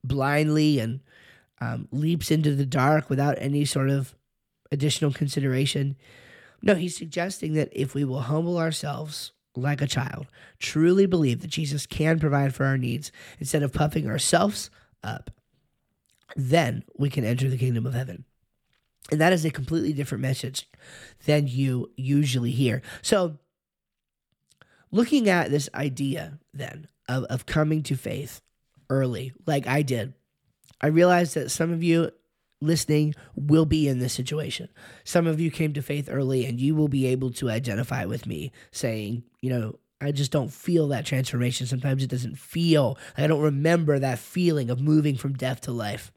blindly 0.04 0.80
and 0.80 1.02
um, 1.62 1.88
leaps 1.92 2.32
into 2.32 2.56
the 2.56 2.66
dark 2.66 3.10
without 3.10 3.36
any 3.38 3.64
sort 3.64 3.90
of 3.90 4.16
additional 4.72 5.12
consideration. 5.12 5.96
No, 6.64 6.76
he's 6.76 6.98
suggesting 6.98 7.54
that 7.54 7.70
if 7.72 7.94
we 7.94 8.04
will 8.04 8.22
humble 8.22 8.58
ourselves 8.58 9.32
like 9.56 9.82
a 9.82 9.88
child, 9.88 10.28
truly 10.58 11.06
believe 11.06 11.42
that 11.42 11.50
Jesus 11.52 11.86
can 11.86 12.20
provide 12.20 12.56
for 12.56 12.66
our 12.66 12.78
needs 12.78 13.12
instead 13.40 13.62
of 13.62 13.74
puffing 13.74 14.08
ourselves 14.08 14.72
up, 15.04 15.30
then 16.36 16.84
we 16.98 17.10
can 17.10 17.24
enter 17.24 17.50
the 17.50 17.58
kingdom 17.58 17.86
of 17.86 17.94
heaven. 17.94 18.26
And 19.12 19.20
that 19.22 19.34
is 19.34 19.46
a 19.46 19.52
completely 19.52 19.94
different 19.94 20.22
message 20.22 20.70
than 21.26 21.48
you 21.48 21.92
usually 21.96 22.52
hear. 22.52 22.82
So, 23.02 23.38
looking 24.92 25.30
at 25.30 25.52
this 25.52 25.70
idea 25.74 26.40
then 26.54 26.88
of, 27.08 27.24
of 27.26 27.46
coming 27.46 27.84
to 27.84 27.96
faith 27.96 28.42
early, 28.90 29.34
like 29.46 29.68
I 29.68 29.82
did, 29.82 30.14
I 30.82 30.88
realized 30.88 31.36
that 31.36 31.50
some 31.50 31.72
of 31.72 31.84
you 31.84 32.12
listening 32.62 33.16
will 33.36 33.66
be 33.66 33.88
in 33.88 34.00
this 34.00 34.14
situation. 34.14 34.70
Some 35.04 35.28
of 35.28 35.40
you 35.40 35.50
came 35.50 35.74
to 35.74 35.82
faith 35.82 36.10
early 36.12 36.46
and 36.46 36.60
you 36.60 36.76
will 36.76 36.88
be 36.88 37.06
able 37.08 37.32
to 37.32 37.50
identify 37.50 38.06
with 38.06 38.26
me 38.26 38.52
saying, 38.72 39.24
you 39.42 39.50
know, 39.50 39.80
I 40.02 40.12
just 40.12 40.32
don't 40.32 40.52
feel 40.52 40.88
that 40.90 41.06
transformation. 41.06 41.68
Sometimes 41.68 42.04
it 42.04 42.10
doesn't 42.10 42.38
feel, 42.38 42.98
I 43.18 43.28
don't 43.28 43.42
remember 43.42 44.00
that 44.00 44.20
feeling 44.20 44.70
of 44.70 44.80
moving 44.80 45.18
from 45.18 45.34
death 45.34 45.62
to 45.62 45.72
life. 45.72 46.12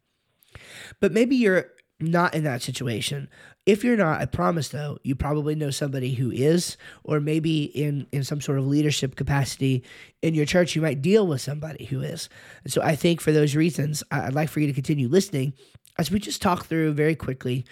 But 1.00 1.12
maybe 1.12 1.36
you're 1.36 1.66
not 2.00 2.34
in 2.34 2.44
that 2.44 2.62
situation. 2.62 3.28
If 3.64 3.84
you're 3.84 3.96
not, 3.96 4.20
I 4.20 4.26
promise 4.26 4.70
though, 4.70 4.98
you 5.04 5.14
probably 5.14 5.54
know 5.54 5.70
somebody 5.70 6.14
who 6.14 6.30
is, 6.30 6.76
or 7.04 7.20
maybe 7.20 7.64
in 7.64 8.06
in 8.10 8.24
some 8.24 8.40
sort 8.40 8.58
of 8.58 8.66
leadership 8.66 9.14
capacity 9.14 9.84
in 10.20 10.34
your 10.34 10.46
church, 10.46 10.74
you 10.74 10.82
might 10.82 11.02
deal 11.02 11.26
with 11.26 11.40
somebody 11.40 11.84
who 11.84 12.00
is. 12.00 12.28
And 12.64 12.72
so 12.72 12.82
I 12.82 12.96
think 12.96 13.20
for 13.20 13.30
those 13.30 13.54
reasons, 13.54 14.02
I'd 14.10 14.34
like 14.34 14.48
for 14.48 14.60
you 14.60 14.66
to 14.66 14.72
continue 14.72 15.08
listening 15.08 15.54
as 15.98 16.10
we 16.10 16.18
just 16.18 16.42
talk 16.42 16.66
through 16.66 16.94
very 16.94 17.14
quickly 17.14 17.64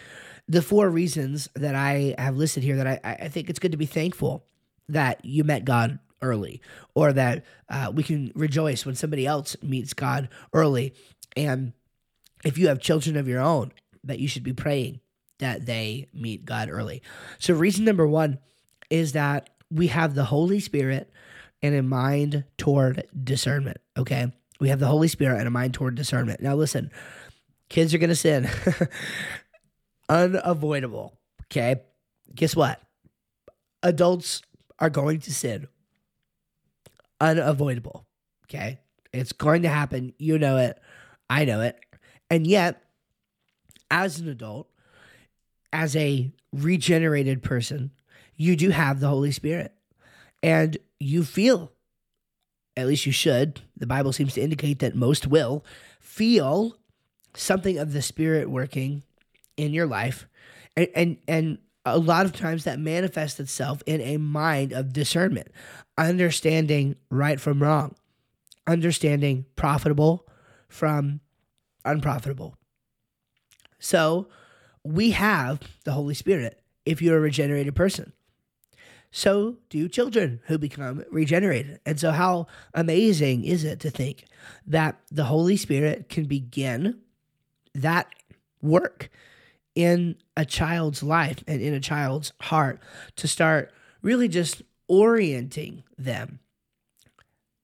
the 0.47 0.63
four 0.63 0.91
reasons 0.91 1.49
that 1.55 1.75
I 1.75 2.15
have 2.19 2.37
listed 2.37 2.63
here 2.63 2.77
that 2.77 2.87
I, 2.87 3.01
I 3.25 3.29
think 3.29 3.49
it's 3.49 3.61
good 3.61 3.73
to 3.73 3.79
be 3.79 3.87
thankful 3.87 4.45
that 4.89 5.25
you 5.25 5.45
met 5.45 5.65
God 5.65 6.01
early, 6.23 6.61
or 6.95 7.13
that 7.13 7.45
uh, 7.69 7.91
we 7.95 8.03
can 8.03 8.33
rejoice 8.35 8.85
when 8.85 8.95
somebody 8.95 9.27
else 9.27 9.57
meets 9.63 9.95
God 9.95 10.29
early. 10.53 10.93
And 11.37 11.73
if 12.45 12.59
you 12.59 12.69
have 12.69 12.81
children 12.81 13.17
of 13.17 13.29
your 13.29 13.41
own, 13.41 13.73
that 14.05 14.19
you 14.19 14.29
should 14.29 14.43
be 14.43 14.53
praying 14.53 15.01
that 15.41 15.67
they 15.67 16.07
meet 16.15 16.45
God 16.45 16.69
early. 16.71 17.03
So, 17.39 17.55
reason 17.55 17.85
number 17.85 18.07
one 18.07 18.39
is 18.89 19.13
that 19.13 19.51
we 19.71 19.89
have 19.89 20.15
the 20.15 20.25
Holy 20.25 20.61
Spirit 20.61 21.13
and 21.63 21.75
a 21.75 21.83
mind 21.83 22.45
toward 22.57 23.07
discernment. 23.25 23.79
Okay. 23.97 24.33
We 24.61 24.69
have 24.69 24.79
the 24.79 24.87
Holy 24.87 25.09
Spirit 25.09 25.39
and 25.39 25.49
a 25.49 25.51
mind 25.51 25.75
toward 25.75 25.95
discernment. 25.95 26.41
Now, 26.41 26.55
listen, 26.55 26.91
kids 27.69 27.95
are 27.95 27.99
going 27.99 28.11
to 28.11 28.17
sin. 28.17 28.49
Unavoidable. 30.09 31.19
Okay. 31.47 31.83
Guess 32.35 32.55
what? 32.55 32.81
Adults 33.83 34.43
are 34.79 34.91
going 34.91 35.21
to 35.21 35.33
sin. 35.33 35.69
Unavoidable. 37.21 38.07
Okay. 38.47 38.81
It's 39.13 39.33
going 39.33 39.63
to 39.63 39.69
happen. 39.69 40.13
You 40.19 40.39
know 40.39 40.59
it. 40.59 40.79
I 41.29 41.45
know 41.45 41.63
it. 41.63 41.79
And 42.29 42.47
yet, 42.47 42.83
as 43.91 44.21
an 44.21 44.29
adult, 44.29 44.69
as 45.73 45.97
a 45.97 46.31
regenerated 46.53 47.43
person, 47.43 47.91
you 48.37 48.57
do 48.57 48.71
have 48.71 49.01
the 49.01 49.09
Holy 49.09 49.33
Spirit. 49.33 49.73
And 50.43 50.79
you 50.99 51.25
feel, 51.25 51.73
at 52.77 52.87
least 52.87 53.07
you 53.07 53.13
should, 53.13 53.61
the 53.77 53.87
Bible 53.87 54.13
seems 54.13 54.35
to 54.35 54.41
indicate 54.41 54.79
that 54.79 54.95
most 54.95 55.27
will, 55.27 55.65
feel 56.01 56.77
something 57.35 57.79
of 57.79 57.93
the 57.93 58.03
Spirit 58.03 58.51
working 58.51 59.03
in 59.57 59.73
your 59.73 59.87
life. 59.87 60.27
And, 60.77 60.89
and, 60.95 61.17
and 61.29 61.59
a 61.85 61.99
lot 61.99 62.27
of 62.27 62.33
times 62.33 62.65
that 62.65 62.79
manifests 62.79 63.41
itself 63.41 63.83
in 63.87 64.01
a 64.01 64.17
mind 64.17 64.73
of 64.73 64.93
discernment, 64.93 65.49
understanding 65.99 66.97
right 67.11 67.41
from 67.41 67.63
wrong, 67.63 67.95
understanding 68.67 69.47
profitable 69.57 70.27
from 70.69 71.21
unprofitable. 71.85 72.57
So 73.81 74.29
we 74.85 75.11
have 75.11 75.61
the 75.85 75.93
Holy 75.93 76.15
Spirit 76.15 76.63
if 76.87 77.03
you're 77.03 77.19
a 77.19 77.21
regenerated 77.21 77.75
person. 77.75 78.13
So 79.11 79.57
do 79.69 79.89
children 79.89 80.41
who 80.47 80.57
become 80.57 81.05
regenerated. 81.11 81.81
And 81.85 81.99
so, 81.99 82.13
how 82.13 82.47
amazing 82.75 83.45
is 83.45 83.65
it 83.65 83.81
to 83.81 83.91
think 83.91 84.25
that 84.67 85.01
the 85.11 85.25
Holy 85.25 85.57
Spirit 85.57 86.09
can 86.09 86.27
begin 86.27 87.01
that 87.75 88.07
work 88.63 89.11
in 89.75 90.17
a 90.37 90.45
child's 90.45 91.03
life 91.03 91.43
and 91.49 91.61
in 91.61 91.75
a 91.75 91.81
child's 91.81 92.33
heart 92.41 92.81
to 93.17 93.27
start 93.27 93.73
really 94.03 94.29
just 94.29 94.63
orienting 94.89 95.83
them 95.99 96.41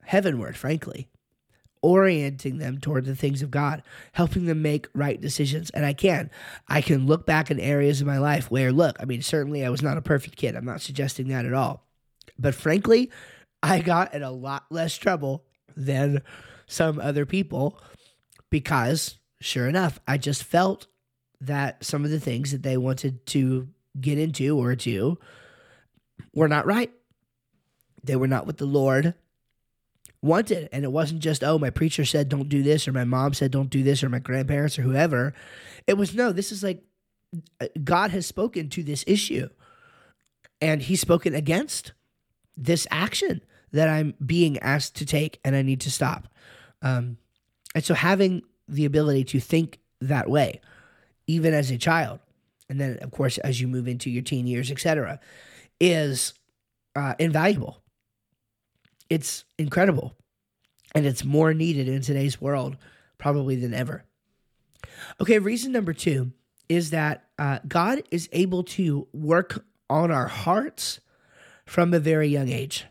heavenward, 0.03 0.57
frankly, 0.57 1.09
orienting 1.83 2.59
them 2.59 2.79
toward 2.79 3.05
the 3.05 3.17
things 3.17 3.43
of 3.43 3.51
God, 3.51 3.83
helping 4.13 4.47
them 4.47 4.63
make 4.63 4.89
right 4.95 5.21
decisions. 5.21 5.71
And 5.71 5.85
I 5.85 5.93
can. 5.93 6.31
I 6.69 6.81
can 6.81 7.07
look 7.07 7.27
back 7.27 7.51
in 7.51 7.61
areas 7.61 8.01
of 8.01 8.07
my 8.07 8.19
life 8.19 8.51
where, 8.51 8.73
look, 8.73 8.97
I 9.01 9.05
mean, 9.05 9.23
certainly 9.23 9.65
I 9.65 9.71
was 9.71 9.83
not 9.83 9.99
a 9.99 10.03
perfect 10.03 10.37
kid. 10.37 10.57
I'm 10.57 10.65
not 10.65 10.81
suggesting 10.81 11.29
that 11.29 11.47
at 11.47 11.55
all. 11.55 11.87
But 12.39 12.55
frankly, 12.55 13.11
I 13.63 13.81
got 13.81 14.15
in 14.15 14.23
a 14.23 14.31
lot 14.31 14.67
less 14.71 14.97
trouble 14.97 15.45
than 15.77 16.23
some 16.67 16.99
other 16.99 17.27
people 17.27 17.81
because, 18.51 19.19
sure 19.41 19.69
enough, 19.69 20.01
I 20.07 20.19
just 20.19 20.45
felt 20.45 20.87
that 21.41 21.85
some 21.85 22.05
of 22.05 22.11
the 22.11 22.21
things 22.21 22.53
that 22.53 22.63
they 22.63 22.77
wanted 22.77 23.27
to 23.27 23.69
get 24.01 24.19
into 24.19 24.59
or 24.59 24.75
do 24.75 25.19
were 26.35 26.49
not 26.49 26.67
right. 26.67 26.91
They 28.03 28.17
were 28.17 28.29
not 28.29 28.47
what 28.47 28.59
the 28.59 28.67
Lord 28.67 29.15
wanted. 30.27 30.69
And 30.73 30.85
it 30.85 30.93
wasn't 30.93 31.21
just, 31.21 31.43
oh, 31.43 31.59
my 31.59 31.71
preacher 31.71 32.05
said 32.05 32.29
don't 32.29 32.49
do 32.49 32.63
this, 32.63 32.87
or 32.87 32.93
my 32.93 33.05
mom 33.05 33.35
said 33.35 33.51
don't 33.51 33.71
do 33.71 33.83
this, 33.83 34.03
or 34.05 34.09
my 34.09 34.19
grandparents 34.19 34.79
or 34.79 34.83
whoever. 34.83 35.35
It 35.87 35.95
was, 35.97 36.15
no, 36.15 36.33
this 36.33 36.53
is 36.53 36.63
like 36.63 36.83
uh, 37.61 37.67
God 37.83 38.11
has 38.11 38.27
spoken 38.27 38.69
to 38.71 38.83
this 38.83 39.05
issue 39.07 39.49
and 40.61 40.83
he's 40.83 41.01
spoken 41.01 41.35
against 41.35 41.93
this 42.57 42.87
action 42.91 43.43
that 43.73 43.89
I'm 43.89 44.15
being 44.25 44.59
asked 44.59 44.97
to 44.97 45.07
take 45.07 45.41
and 45.45 45.55
I 45.55 45.63
need 45.63 45.81
to 45.83 45.91
stop. 45.91 46.29
Um, 46.83 47.19
and 47.75 47.85
so 47.85 47.95
having 47.95 48.43
the 48.69 48.85
ability 48.85 49.25
to 49.25 49.41
think 49.41 49.81
that 50.01 50.31
way, 50.31 50.61
even 51.27 51.53
as 51.53 51.71
a 51.71 51.79
child, 51.79 52.21
and 52.69 52.81
then 52.81 52.99
of 53.03 53.11
course 53.11 53.39
as 53.39 53.61
you 53.61 53.69
move 53.69 53.87
into 53.89 54.11
your 54.11 54.23
teen 54.23 54.47
years, 54.47 54.71
etc., 54.71 55.21
is 55.81 56.33
uh, 56.95 57.15
invaluable. 57.19 57.83
It's 59.09 59.45
incredible, 59.59 60.15
and 60.95 61.07
it's 61.07 61.25
more 61.25 61.55
needed 61.55 61.89
in 61.89 62.03
today's 62.03 62.41
world 62.41 62.77
probably 63.19 63.57
than 63.57 63.75
ever. 63.75 64.05
Okay, 65.21 65.39
reason 65.39 65.73
number 65.73 65.93
two 65.93 66.33
is 66.69 66.91
that 66.91 67.25
uh, 67.39 67.61
God 67.67 68.03
is 68.11 68.29
able 68.33 68.65
to 68.65 69.07
work 69.13 69.65
on 69.89 70.11
our 70.11 70.27
hearts 70.27 71.01
from 71.65 71.95
a 71.95 72.01
very 72.01 72.29
young 72.29 72.49
age. 72.49 72.87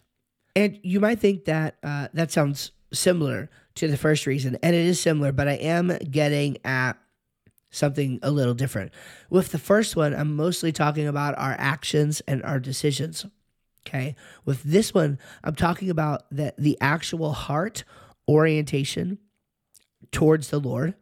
And 0.55 0.79
you 0.84 1.00
might 1.00 1.19
think 1.19 1.45
that 1.45 1.75
uh, 1.84 2.07
that 2.13 2.31
sounds 2.31 2.72
similar 2.93 3.50
to 3.75 3.88
the 3.88 3.98
first 3.98 4.25
reason, 4.25 4.57
and 4.63 4.75
it 4.75 4.86
is 4.86 5.01
similar, 5.01 5.31
but 5.31 5.48
I 5.50 5.53
am 5.53 5.98
getting 6.10 6.57
at 6.63 6.93
something 7.72 8.19
a 8.24 8.31
little 8.31 8.53
different. 8.53 8.93
With 9.29 9.51
the 9.51 9.57
first 9.57 9.98
one, 9.98 10.13
I'm 10.13 10.36
mostly 10.36 10.72
talking 10.72 11.07
about 11.07 11.38
our 11.38 11.55
actions 11.57 12.22
and 12.22 12.41
our 12.43 12.60
decisions. 12.60 13.25
Okay. 13.88 14.15
With 14.46 14.63
this 14.63 14.94
one, 14.94 15.20
I'm 15.44 15.56
talking 15.56 15.89
about 15.89 16.24
that 16.32 16.58
the 16.58 16.77
actual 16.82 17.34
heart 17.34 17.84
orientation 18.27 19.20
towards 20.12 20.50
the 20.50 20.60
Lord. 20.60 20.96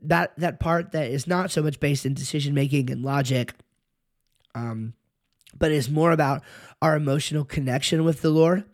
That 0.00 0.38
that 0.38 0.60
part 0.60 0.92
that 0.92 1.10
is 1.10 1.26
not 1.26 1.50
so 1.50 1.62
much 1.62 1.80
based 1.80 2.04
in 2.04 2.14
decision 2.14 2.54
making 2.54 2.90
and 2.90 3.02
logic, 3.02 3.54
um, 4.54 4.94
but 5.58 5.72
is 5.72 5.90
more 5.90 6.12
about 6.12 6.42
our 6.82 6.96
emotional 6.96 7.44
connection 7.44 8.04
with 8.04 8.20
the 8.20 8.30
Lord. 8.30 8.64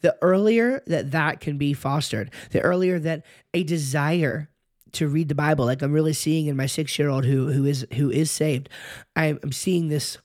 The 0.00 0.16
earlier 0.22 0.82
that 0.86 1.10
that 1.10 1.40
can 1.40 1.58
be 1.58 1.74
fostered, 1.74 2.30
the 2.50 2.60
earlier 2.60 2.98
that 3.00 3.24
a 3.52 3.64
desire 3.64 4.48
to 4.92 5.08
read 5.08 5.28
the 5.28 5.34
Bible, 5.34 5.64
like 5.66 5.82
I'm 5.82 5.92
really 5.92 6.12
seeing 6.12 6.46
in 6.46 6.56
my 6.56 6.66
six 6.66 6.98
year 6.98 7.08
old 7.08 7.24
who 7.24 7.52
who 7.52 7.66
is 7.66 7.86
who 7.94 8.10
is 8.10 8.30
saved, 8.30 8.68
I'm, 9.16 9.52
seeing 9.52 9.88
this 9.88 10.18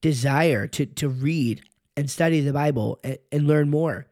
desire 0.00 0.66
to 0.68 0.86
to 0.86 1.08
read 1.08 1.62
and 1.96 2.10
study 2.10 2.40
the 2.40 2.52
Bible 2.52 2.98
and, 3.04 3.18
and 3.30 3.46
learn 3.46 3.70
more 3.70 4.06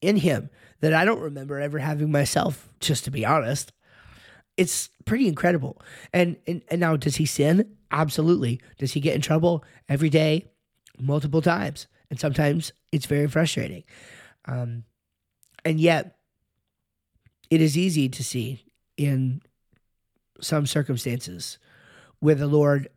in 0.00 0.16
Him 0.16 0.50
that 0.80 0.94
I 0.94 1.04
don't 1.04 1.20
remember 1.20 1.60
ever 1.60 1.78
having 1.78 2.10
myself. 2.10 2.68
Just 2.80 3.04
to 3.04 3.10
be 3.10 3.24
honest, 3.26 3.72
it's 4.56 4.90
pretty 5.04 5.28
incredible. 5.28 5.80
And 6.12 6.36
and, 6.46 6.62
and 6.68 6.80
now, 6.80 6.96
does 6.96 7.16
he 7.16 7.26
sin? 7.26 7.76
Absolutely. 7.90 8.60
Does 8.78 8.92
he 8.92 9.00
get 9.00 9.14
in 9.14 9.20
trouble 9.20 9.64
every 9.88 10.10
day, 10.10 10.50
multiple 10.98 11.42
times? 11.42 11.86
And 12.10 12.18
sometimes 12.18 12.72
it's 12.92 13.06
very 13.06 13.26
frustrating. 13.28 13.84
Um, 14.46 14.84
and 15.64 15.78
yet, 15.80 16.16
it 17.50 17.60
is 17.60 17.76
easy 17.76 18.08
to 18.08 18.24
see 18.24 18.64
in 18.96 19.42
some 20.40 20.66
circumstances 20.66 21.58
where 22.20 22.34
the 22.34 22.46
Lord 22.46 22.88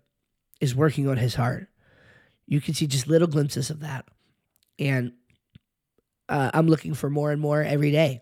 is 0.62 0.76
working 0.76 1.08
on 1.08 1.18
his 1.18 1.36
heart. 1.36 1.68
You 2.48 2.62
can 2.62 2.74
see 2.74 2.88
just 2.88 3.08
little 3.08 3.28
glimpses 3.28 3.70
of 3.70 3.80
that. 3.82 4.06
And 4.80 5.14
uh, 6.30 6.52
I'm 6.54 6.68
looking 6.68 6.94
for 6.94 7.10
more 7.10 7.32
and 7.32 7.42
more 7.42 7.62
every 7.62 7.92
day. 7.92 8.22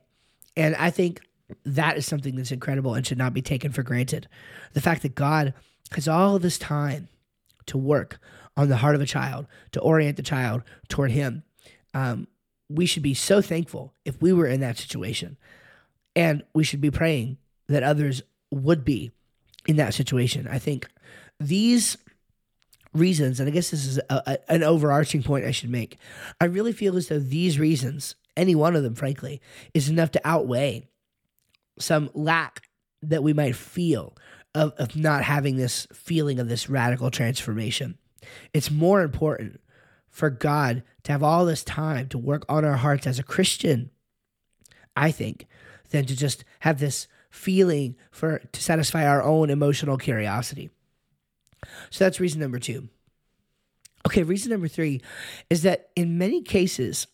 And 0.56 0.76
I 0.76 0.90
think 0.90 1.22
that 1.66 1.98
is 1.98 2.06
something 2.06 2.36
that's 2.36 2.52
incredible 2.52 2.94
and 2.94 3.06
should 3.06 3.18
not 3.18 3.34
be 3.34 3.42
taken 3.42 3.72
for 3.72 3.84
granted. 3.84 4.28
The 4.74 4.82
fact 4.82 5.02
that 5.04 5.16
God 5.16 5.54
has 5.94 6.08
all 6.08 6.40
this 6.40 6.58
time 6.58 7.10
to 7.68 7.78
work 7.78 8.20
on 8.58 8.70
the 8.70 8.78
heart 8.78 8.96
of 8.96 9.02
a 9.02 9.06
child, 9.06 9.48
to 9.72 9.80
orient 9.80 10.18
the 10.18 10.24
child 10.24 10.64
toward 10.90 11.12
Him. 11.12 11.44
Um, 11.94 12.28
we 12.70 12.86
should 12.86 13.04
be 13.04 13.14
so 13.14 13.42
thankful 13.42 13.94
if 14.06 14.22
we 14.22 14.34
were 14.34 14.48
in 14.48 14.62
that 14.62 14.78
situation. 14.78 15.38
And 16.16 16.44
we 16.54 16.64
should 16.64 16.82
be 16.82 16.92
praying 16.92 17.38
that 17.68 17.84
others 17.84 18.22
would 18.50 18.84
be 18.84 19.12
in 19.68 19.78
that 19.78 19.94
situation. 19.94 20.48
I 20.50 20.60
think 20.60 20.88
these 21.40 21.98
reasons, 22.94 23.40
and 23.40 23.48
I 23.48 23.52
guess 23.52 23.72
this 23.72 23.86
is 23.86 23.98
a, 23.98 24.04
a, 24.10 24.52
an 24.52 24.64
overarching 24.64 25.24
point 25.24 25.46
I 25.46 25.52
should 25.52 25.70
make, 25.70 25.98
I 26.40 26.46
really 26.46 26.74
feel 26.74 26.98
as 26.98 27.08
though 27.08 27.20
these 27.20 27.60
reasons, 27.60 28.16
any 28.36 28.56
one 28.56 28.76
of 28.76 28.84
them, 28.84 28.96
frankly, 28.96 29.42
is 29.74 29.90
enough 29.90 30.12
to 30.12 30.22
outweigh 30.24 30.88
some 31.80 32.10
lack 32.14 32.68
that 33.02 33.24
we 33.24 33.34
might 33.34 33.56
feel 33.56 34.16
of, 34.54 34.74
of 34.78 34.96
not 34.96 35.24
having 35.24 35.58
this 35.58 35.88
feeling 35.94 36.40
of 36.40 36.50
this 36.50 36.70
radical 36.70 37.10
transformation. 37.10 37.98
It's 38.54 38.70
more 38.70 39.02
important 39.02 39.60
for 40.10 40.30
God 40.30 40.84
to 41.04 41.12
have 41.12 41.24
all 41.24 41.46
this 41.46 41.64
time 41.64 42.08
to 42.10 42.18
work 42.18 42.46
on 42.50 42.66
our 42.66 42.78
hearts 42.78 43.08
as 43.08 43.18
a 43.18 43.24
Christian, 43.24 43.90
I 44.96 45.12
think, 45.12 45.48
than 45.90 46.06
to 46.06 46.16
just 46.16 46.44
have 46.60 46.80
this 46.80 47.08
feeling 47.30 47.96
for 48.12 48.40
to 48.52 48.62
satisfy 48.62 49.08
our 49.08 49.24
own 49.24 49.50
emotional 49.50 49.98
curiosity. 49.98 50.70
So 51.90 52.04
that's 52.04 52.20
reason 52.20 52.42
number 52.42 52.60
two. 52.60 52.90
Okay, 54.08 54.24
reason 54.24 54.52
number 54.52 54.68
three 54.68 55.02
is 55.50 55.62
that 55.62 55.90
in 55.96 56.18
many 56.18 56.42
cases, 56.42 57.08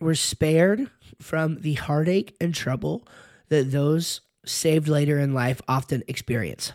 we're 0.00 0.14
spared 0.14 0.90
from 1.20 1.60
the 1.60 1.74
heartache 1.74 2.34
and 2.40 2.54
trouble 2.54 3.06
that 3.48 3.70
those 3.70 4.20
saved 4.44 4.88
later 4.88 5.18
in 5.18 5.34
life 5.34 5.60
often 5.68 6.02
experience. 6.08 6.72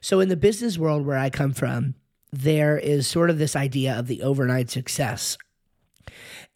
So, 0.00 0.20
in 0.20 0.28
the 0.28 0.36
business 0.36 0.78
world 0.78 1.06
where 1.06 1.16
I 1.18 1.30
come 1.30 1.52
from, 1.52 1.94
there 2.32 2.78
is 2.78 3.06
sort 3.06 3.30
of 3.30 3.38
this 3.38 3.56
idea 3.56 3.98
of 3.98 4.06
the 4.06 4.22
overnight 4.22 4.70
success. 4.70 5.38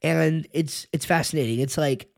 And 0.02 0.46
it's 0.52 0.86
it's 0.92 1.06
fascinating. 1.06 1.60
It's 1.60 1.78
like 1.78 2.10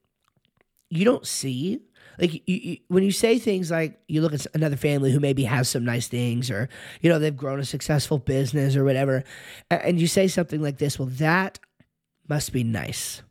you 0.90 1.04
don't 1.04 1.26
see 1.26 1.80
like 2.18 2.34
you, 2.34 2.40
you, 2.46 2.76
when 2.88 3.04
you 3.04 3.12
say 3.12 3.38
things 3.38 3.70
like 3.70 4.00
you 4.08 4.20
look 4.20 4.32
at 4.32 4.46
another 4.54 4.76
family 4.76 5.12
who 5.12 5.20
maybe 5.20 5.44
has 5.44 5.68
some 5.68 5.84
nice 5.84 6.08
things 6.08 6.50
or 6.50 6.68
you 7.00 7.08
know 7.08 7.18
they've 7.18 7.36
grown 7.36 7.60
a 7.60 7.64
successful 7.64 8.18
business 8.18 8.74
or 8.74 8.84
whatever 8.84 9.22
and 9.70 10.00
you 10.00 10.06
say 10.06 10.26
something 10.26 10.60
like 10.60 10.78
this 10.78 10.98
well 10.98 11.08
that 11.08 11.58
must 12.28 12.52
be 12.52 12.62
nice. 12.62 13.22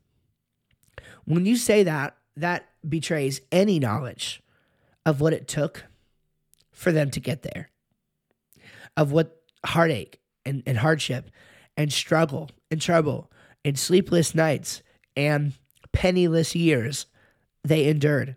When 1.26 1.46
you 1.46 1.56
say 1.56 1.84
that 1.84 2.18
that 2.36 2.68
betrays 2.88 3.42
any 3.52 3.80
knowledge 3.80 4.42
of 5.06 5.22
what 5.22 5.34
it 5.34 5.48
took 5.48 5.86
for 6.72 6.92
them 6.92 7.10
to 7.12 7.20
get 7.20 7.44
there 7.44 7.70
of 8.96 9.12
what 9.12 9.42
heartache 9.66 10.20
and, 10.46 10.64
and 10.66 10.78
hardship 10.78 11.30
and 11.76 11.92
struggle 11.94 12.50
and 12.72 12.82
trouble 12.82 13.32
and 13.64 13.78
sleepless 13.78 14.34
nights 14.34 14.82
and 15.16 15.54
penniless 15.92 16.56
years 16.56 17.06
they 17.68 17.86
endured 17.86 18.36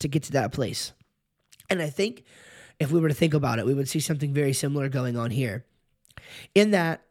to 0.00 0.08
get 0.08 0.24
to 0.24 0.32
that 0.32 0.52
place. 0.52 0.92
And 1.70 1.80
I 1.80 1.88
think 1.88 2.24
if 2.78 2.90
we 2.90 3.00
were 3.00 3.08
to 3.08 3.14
think 3.14 3.34
about 3.34 3.58
it, 3.58 3.66
we 3.66 3.74
would 3.74 3.88
see 3.88 4.00
something 4.00 4.32
very 4.32 4.52
similar 4.52 4.88
going 4.88 5.16
on 5.16 5.30
here. 5.30 5.64
In 6.54 6.72
that, 6.72 7.02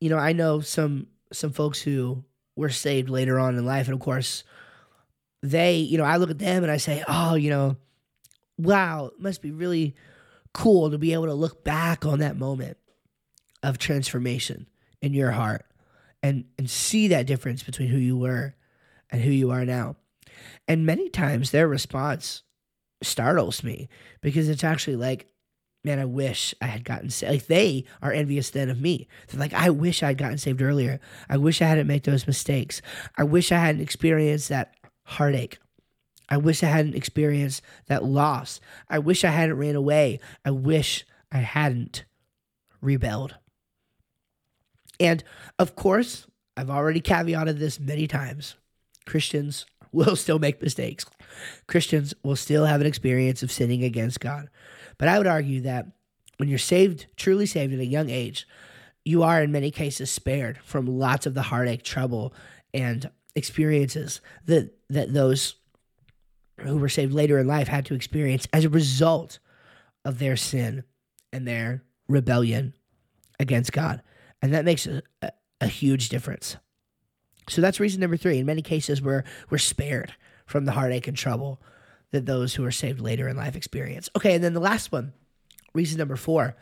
you 0.00 0.10
know, 0.10 0.18
I 0.18 0.32
know 0.32 0.60
some 0.60 1.08
some 1.32 1.52
folks 1.52 1.80
who 1.80 2.24
were 2.56 2.70
saved 2.70 3.10
later 3.10 3.38
on 3.38 3.56
in 3.56 3.64
life, 3.64 3.86
and 3.86 3.94
of 3.94 4.00
course, 4.00 4.44
they, 5.42 5.76
you 5.76 5.98
know, 5.98 6.04
I 6.04 6.16
look 6.16 6.30
at 6.30 6.38
them 6.38 6.62
and 6.62 6.72
I 6.72 6.78
say, 6.78 7.04
oh, 7.06 7.34
you 7.34 7.50
know, 7.50 7.76
wow, 8.56 9.06
it 9.14 9.20
must 9.20 9.42
be 9.42 9.50
really 9.50 9.94
cool 10.52 10.90
to 10.90 10.98
be 10.98 11.12
able 11.12 11.26
to 11.26 11.34
look 11.34 11.62
back 11.62 12.04
on 12.04 12.18
that 12.18 12.36
moment 12.36 12.76
of 13.62 13.78
transformation 13.78 14.66
in 15.00 15.14
your 15.14 15.30
heart 15.30 15.64
and 16.22 16.44
and 16.58 16.68
see 16.68 17.08
that 17.08 17.26
difference 17.26 17.62
between 17.62 17.88
who 17.88 17.98
you 17.98 18.16
were 18.16 18.54
and 19.10 19.22
who 19.22 19.30
you 19.30 19.50
are 19.50 19.64
now. 19.64 19.96
And 20.66 20.86
many 20.86 21.08
times 21.08 21.50
their 21.50 21.68
response 21.68 22.42
startles 23.02 23.62
me 23.62 23.88
because 24.20 24.48
it's 24.48 24.64
actually 24.64 24.96
like, 24.96 25.28
man, 25.84 25.98
I 25.98 26.04
wish 26.04 26.54
I 26.60 26.66
had 26.66 26.84
gotten 26.84 27.10
saved. 27.10 27.32
Like 27.32 27.46
they 27.46 27.84
are 28.02 28.12
envious 28.12 28.50
then 28.50 28.68
of 28.68 28.80
me. 28.80 29.08
They're 29.28 29.40
like, 29.40 29.54
I 29.54 29.70
wish 29.70 30.02
I 30.02 30.08
had 30.08 30.18
gotten 30.18 30.38
saved 30.38 30.60
earlier. 30.60 31.00
I 31.28 31.36
wish 31.36 31.62
I 31.62 31.66
hadn't 31.66 31.86
made 31.86 32.04
those 32.04 32.26
mistakes. 32.26 32.82
I 33.16 33.24
wish 33.24 33.52
I 33.52 33.58
hadn't 33.58 33.80
experienced 33.80 34.48
that 34.48 34.74
heartache. 35.04 35.58
I 36.28 36.36
wish 36.36 36.62
I 36.62 36.66
hadn't 36.66 36.94
experienced 36.94 37.62
that 37.86 38.04
loss. 38.04 38.60
I 38.88 38.98
wish 38.98 39.24
I 39.24 39.30
hadn't 39.30 39.56
ran 39.56 39.76
away. 39.76 40.20
I 40.44 40.50
wish 40.50 41.06
I 41.32 41.38
hadn't 41.38 42.04
rebelled. 42.80 43.36
And 45.00 45.22
of 45.58 45.74
course, 45.74 46.26
I've 46.56 46.70
already 46.70 47.00
caveated 47.00 47.58
this 47.58 47.78
many 47.78 48.06
times. 48.06 48.56
Christians 49.06 49.64
will 49.92 50.16
still 50.16 50.38
make 50.38 50.62
mistakes. 50.62 51.06
Christians 51.66 52.14
will 52.22 52.36
still 52.36 52.66
have 52.66 52.80
an 52.80 52.86
experience 52.86 53.42
of 53.42 53.52
sinning 53.52 53.84
against 53.84 54.20
God. 54.20 54.48
But 54.98 55.08
I 55.08 55.18
would 55.18 55.26
argue 55.26 55.60
that 55.62 55.86
when 56.38 56.48
you're 56.48 56.58
saved, 56.58 57.06
truly 57.16 57.46
saved 57.46 57.72
at 57.74 57.80
a 57.80 57.86
young 57.86 58.10
age, 58.10 58.46
you 59.04 59.22
are 59.22 59.42
in 59.42 59.52
many 59.52 59.70
cases 59.70 60.10
spared 60.10 60.58
from 60.58 60.86
lots 60.86 61.26
of 61.26 61.34
the 61.34 61.42
heartache, 61.42 61.82
trouble, 61.82 62.34
and 62.74 63.10
experiences 63.34 64.20
that 64.46 64.74
that 64.90 65.12
those 65.12 65.54
who 66.60 66.76
were 66.76 66.88
saved 66.88 67.12
later 67.12 67.38
in 67.38 67.46
life 67.46 67.68
had 67.68 67.86
to 67.86 67.94
experience 67.94 68.48
as 68.52 68.64
a 68.64 68.68
result 68.68 69.38
of 70.04 70.18
their 70.18 70.36
sin 70.36 70.84
and 71.32 71.46
their 71.46 71.82
rebellion 72.08 72.74
against 73.38 73.72
God. 73.72 74.02
And 74.42 74.52
that 74.54 74.64
makes 74.64 74.86
a, 74.86 75.02
a, 75.22 75.32
a 75.60 75.66
huge 75.66 76.08
difference. 76.08 76.56
So 77.48 77.60
that's 77.60 77.80
reason 77.80 78.00
number 78.00 78.16
three. 78.16 78.38
In 78.38 78.46
many 78.46 78.62
cases, 78.62 79.00
we're, 79.02 79.24
we're 79.50 79.58
spared 79.58 80.14
from 80.46 80.64
the 80.64 80.72
heartache 80.72 81.08
and 81.08 81.16
trouble 81.16 81.60
that 82.10 82.26
those 82.26 82.54
who 82.54 82.64
are 82.64 82.70
saved 82.70 83.00
later 83.00 83.28
in 83.28 83.36
life 83.36 83.56
experience. 83.56 84.08
Okay, 84.16 84.34
and 84.34 84.42
then 84.42 84.54
the 84.54 84.60
last 84.60 84.92
one, 84.92 85.12
reason 85.74 85.98
number 85.98 86.16
four, 86.16 86.56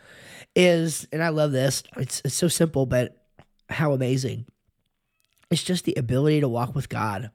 is, 0.55 1.07
and 1.11 1.23
I 1.23 1.29
love 1.29 1.51
this, 1.51 1.83
it's, 1.95 2.21
it's 2.25 2.35
so 2.35 2.47
simple, 2.47 2.85
but 2.85 3.15
how 3.69 3.93
amazing. 3.93 4.45
It's 5.49 5.63
just 5.63 5.85
the 5.85 5.95
ability 5.95 6.41
to 6.41 6.49
walk 6.49 6.75
with 6.75 6.89
God 6.89 7.31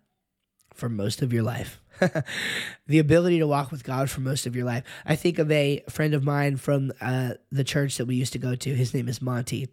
for 0.75 0.89
most 0.89 1.23
of 1.23 1.33
your 1.33 1.43
life. 1.43 1.81
the 2.87 2.99
ability 2.99 3.39
to 3.39 3.47
walk 3.47 3.71
with 3.71 3.85
God 3.85 4.11
for 4.11 4.21
most 4.21 4.47
of 4.47 4.57
your 4.57 4.65
life. 4.65 4.85
I 5.07 5.17
think 5.17 5.39
of 5.39 5.51
a 5.51 5.83
friend 5.89 6.15
of 6.15 6.25
mine 6.25 6.57
from 6.57 6.93
uh, 7.01 7.35
the 7.51 7.65
church 7.65 7.97
that 7.99 8.07
we 8.07 8.17
used 8.17 8.33
to 8.33 8.39
go 8.39 8.55
to. 8.55 8.75
His 8.75 8.93
name 8.93 9.09
is 9.09 9.23
Monty. 9.23 9.69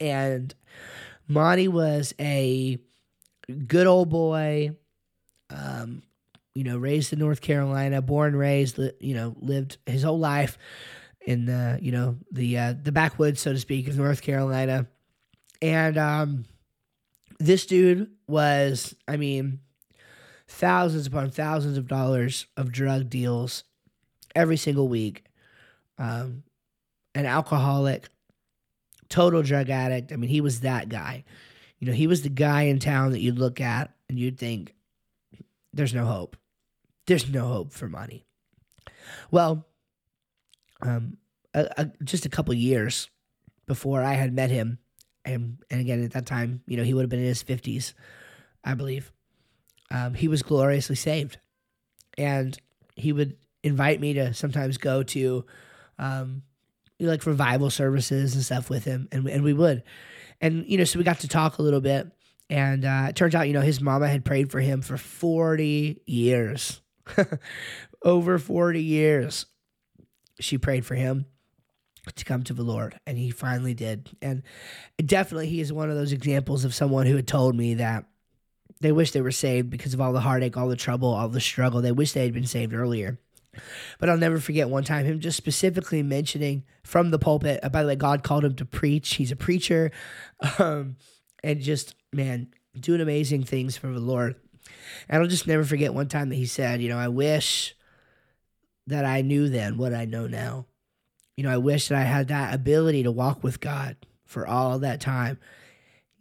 And 0.00 0.54
Monty 1.28 1.68
was 1.68 2.14
a 2.18 2.78
good 3.66 3.86
old 3.86 4.08
boy, 4.08 4.76
um, 5.50 6.02
you 6.54 6.64
know, 6.64 6.78
raised 6.78 7.12
in 7.12 7.18
North 7.18 7.40
Carolina, 7.40 8.02
born, 8.02 8.34
raised, 8.34 8.78
you 9.00 9.14
know, 9.14 9.36
lived 9.38 9.78
his 9.86 10.02
whole 10.02 10.18
life 10.18 10.58
in 11.26 11.44
the, 11.44 11.78
you 11.82 11.92
know, 11.92 12.16
the 12.30 12.58
uh, 12.58 12.74
the 12.82 12.92
backwoods, 12.92 13.40
so 13.40 13.52
to 13.52 13.58
speak, 13.58 13.88
of 13.88 13.96
North 13.96 14.22
Carolina. 14.22 14.86
And 15.60 15.98
um, 15.98 16.44
this 17.38 17.66
dude 17.66 18.10
was, 18.26 18.94
I 19.06 19.16
mean, 19.16 19.60
thousands 20.48 21.06
upon 21.06 21.30
thousands 21.30 21.76
of 21.78 21.88
dollars 21.88 22.46
of 22.56 22.72
drug 22.72 23.10
deals 23.10 23.64
every 24.34 24.56
single 24.56 24.88
week. 24.88 25.24
Um, 25.98 26.42
an 27.14 27.26
alcoholic, 27.26 28.08
total 29.08 29.42
drug 29.42 29.70
addict. 29.70 30.12
I 30.12 30.16
mean, 30.16 30.30
he 30.30 30.40
was 30.40 30.60
that 30.60 30.88
guy. 30.88 31.24
You 31.78 31.86
know, 31.86 31.92
he 31.92 32.06
was 32.06 32.22
the 32.22 32.28
guy 32.28 32.62
in 32.62 32.78
town 32.78 33.12
that 33.12 33.20
you'd 33.20 33.38
look 33.38 33.60
at 33.60 33.94
and 34.08 34.18
you'd 34.18 34.38
think, 34.38 34.74
there's 35.72 35.94
no 35.94 36.06
hope. 36.06 36.36
There's 37.06 37.30
no 37.30 37.46
hope 37.46 37.72
for 37.72 37.88
Monty. 37.88 38.24
Well, 39.30 39.66
um, 40.80 41.18
a, 41.52 41.68
a, 41.76 41.90
just 42.02 42.24
a 42.24 42.30
couple 42.30 42.54
years 42.54 43.10
before 43.66 44.02
I 44.02 44.14
had 44.14 44.32
met 44.32 44.50
him, 44.50 44.78
and, 45.24 45.58
and 45.70 45.80
again 45.80 46.02
at 46.02 46.12
that 46.12 46.24
time, 46.24 46.62
you 46.66 46.76
know, 46.76 46.82
he 46.82 46.94
would 46.94 47.02
have 47.02 47.10
been 47.10 47.20
in 47.20 47.26
his 47.26 47.42
50s, 47.42 47.92
I 48.64 48.74
believe 48.74 49.12
um, 49.90 50.14
he 50.14 50.28
was 50.28 50.42
gloriously 50.42 50.96
saved. 50.96 51.38
And 52.18 52.58
he 52.94 53.12
would 53.12 53.36
invite 53.62 54.00
me 54.00 54.14
to 54.14 54.32
sometimes 54.34 54.78
go 54.78 55.02
to 55.02 55.44
um, 55.98 56.42
like 56.98 57.26
revival 57.26 57.70
services 57.70 58.34
and 58.34 58.44
stuff 58.44 58.70
with 58.70 58.84
him, 58.84 59.08
and, 59.12 59.28
and 59.28 59.44
we 59.44 59.52
would. 59.52 59.82
And, 60.40 60.64
you 60.66 60.78
know, 60.78 60.84
so 60.84 60.98
we 60.98 61.04
got 61.04 61.20
to 61.20 61.28
talk 61.28 61.58
a 61.58 61.62
little 61.62 61.80
bit. 61.80 62.10
And 62.48 62.84
uh, 62.84 63.06
it 63.08 63.16
turns 63.16 63.34
out, 63.34 63.48
you 63.48 63.52
know, 63.52 63.60
his 63.60 63.80
mama 63.80 64.08
had 64.08 64.24
prayed 64.24 64.50
for 64.50 64.60
him 64.60 64.82
for 64.82 64.96
40 64.96 66.02
years. 66.06 66.80
Over 68.02 68.38
40 68.38 68.82
years. 68.82 69.46
She 70.38 70.58
prayed 70.58 70.84
for 70.84 70.94
him 70.94 71.26
to 72.14 72.24
come 72.24 72.44
to 72.44 72.54
the 72.54 72.62
Lord, 72.62 73.00
and 73.06 73.18
he 73.18 73.30
finally 73.30 73.74
did. 73.74 74.10
And 74.22 74.42
definitely, 75.04 75.48
he 75.48 75.60
is 75.60 75.72
one 75.72 75.90
of 75.90 75.96
those 75.96 76.12
examples 76.12 76.64
of 76.64 76.74
someone 76.74 77.06
who 77.06 77.16
had 77.16 77.26
told 77.26 77.56
me 77.56 77.74
that 77.74 78.04
they 78.80 78.92
wish 78.92 79.12
they 79.12 79.22
were 79.22 79.30
saved 79.32 79.70
because 79.70 79.94
of 79.94 80.00
all 80.00 80.12
the 80.12 80.20
heartache, 80.20 80.56
all 80.56 80.68
the 80.68 80.76
trouble, 80.76 81.08
all 81.08 81.28
the 81.28 81.40
struggle. 81.40 81.80
They 81.80 81.92
wish 81.92 82.12
they 82.12 82.24
had 82.24 82.34
been 82.34 82.46
saved 82.46 82.74
earlier. 82.74 83.18
But 83.98 84.08
I'll 84.08 84.16
never 84.16 84.38
forget 84.38 84.68
one 84.68 84.84
time 84.84 85.04
him 85.04 85.20
just 85.20 85.36
specifically 85.36 86.02
mentioning 86.02 86.64
from 86.82 87.10
the 87.10 87.18
pulpit. 87.18 87.60
Uh, 87.62 87.68
by 87.68 87.82
the 87.82 87.88
way, 87.88 87.96
God 87.96 88.22
called 88.22 88.44
him 88.44 88.54
to 88.56 88.64
preach. 88.64 89.14
He's 89.14 89.32
a 89.32 89.36
preacher, 89.36 89.90
um, 90.58 90.96
and 91.42 91.60
just 91.60 91.94
man, 92.12 92.48
doing 92.78 93.00
amazing 93.00 93.44
things 93.44 93.76
for 93.76 93.88
the 93.88 94.00
Lord. 94.00 94.36
And 95.08 95.22
I'll 95.22 95.28
just 95.28 95.46
never 95.46 95.64
forget 95.64 95.94
one 95.94 96.08
time 96.08 96.28
that 96.28 96.36
he 96.36 96.46
said, 96.46 96.82
"You 96.82 96.88
know, 96.88 96.98
I 96.98 97.08
wish 97.08 97.74
that 98.86 99.04
I 99.04 99.22
knew 99.22 99.48
then 99.48 99.78
what 99.78 99.94
I 99.94 100.04
know 100.04 100.26
now. 100.26 100.66
You 101.36 101.44
know, 101.44 101.50
I 101.50 101.58
wish 101.58 101.88
that 101.88 101.98
I 101.98 102.04
had 102.04 102.28
that 102.28 102.54
ability 102.54 103.02
to 103.02 103.12
walk 103.12 103.42
with 103.42 103.60
God 103.60 103.96
for 104.24 104.46
all 104.46 104.78
that 104.80 105.00
time." 105.00 105.38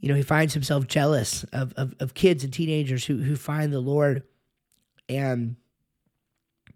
you 0.06 0.10
know, 0.10 0.16
he 0.16 0.22
finds 0.22 0.54
himself 0.54 0.88
jealous 0.88 1.44
of, 1.46 1.74
of, 1.74 1.96
of 2.00 2.14
kids 2.14 2.44
and 2.44 2.54
teenagers 2.54 3.06
who, 3.06 3.18
who 3.18 3.36
find 3.36 3.74
the 3.74 3.80
Lord 3.80 4.22
and 5.10 5.56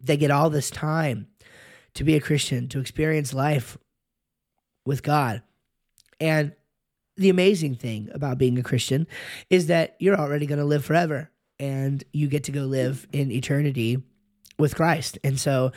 they 0.02 0.18
get 0.18 0.32
all 0.32 0.50
this 0.50 0.70
time 0.70 1.28
to 1.96 2.04
be 2.04 2.16
a 2.16 2.22
Christian, 2.22 2.68
to 2.70 2.80
experience 2.80 3.34
life 3.34 3.78
with 4.86 5.04
God. 5.04 5.42
And 6.20 6.54
the 7.18 7.30
amazing 7.30 7.76
thing 7.76 8.10
about 8.14 8.38
being 8.38 8.58
a 8.58 8.64
Christian 8.64 9.08
is 9.50 9.68
that 9.68 9.96
you're 10.00 10.20
already 10.20 10.46
going 10.46 10.60
to 10.60 10.66
live 10.66 10.86
forever 10.86 11.30
and 11.60 12.04
you 12.14 12.28
get 12.28 12.46
to 12.46 12.52
go 12.52 12.62
live 12.62 13.08
in 13.12 13.32
eternity 13.32 14.02
with 14.58 14.76
Christ. 14.76 15.20
And 15.24 15.40
so, 15.40 15.72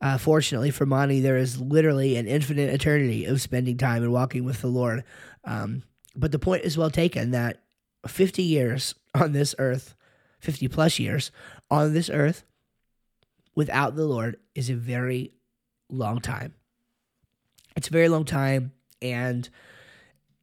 uh, 0.00 0.18
fortunately 0.18 0.70
for 0.70 0.86
Monty, 0.86 1.20
there 1.20 1.36
is 1.36 1.60
literally 1.60 2.16
an 2.16 2.26
infinite 2.26 2.72
eternity 2.72 3.24
of 3.24 3.40
spending 3.40 3.76
time 3.76 4.02
and 4.02 4.12
walking 4.12 4.44
with 4.44 4.60
the 4.60 4.68
Lord. 4.68 5.04
Um, 5.44 5.82
but 6.14 6.32
the 6.32 6.38
point 6.38 6.64
is 6.64 6.78
well 6.78 6.90
taken 6.90 7.32
that 7.32 7.62
50 8.06 8.42
years 8.42 8.94
on 9.14 9.32
this 9.32 9.54
earth, 9.58 9.94
50 10.40 10.68
plus 10.68 10.98
years 10.98 11.30
on 11.70 11.94
this 11.94 12.10
earth 12.10 12.44
without 13.58 13.96
the 13.96 14.04
Lord 14.04 14.36
is 14.54 14.70
a 14.70 14.76
very 14.76 15.32
long 15.90 16.20
time. 16.20 16.54
It's 17.74 17.88
a 17.88 17.92
very 17.92 18.08
long 18.08 18.24
time 18.24 18.70
and 19.02 19.48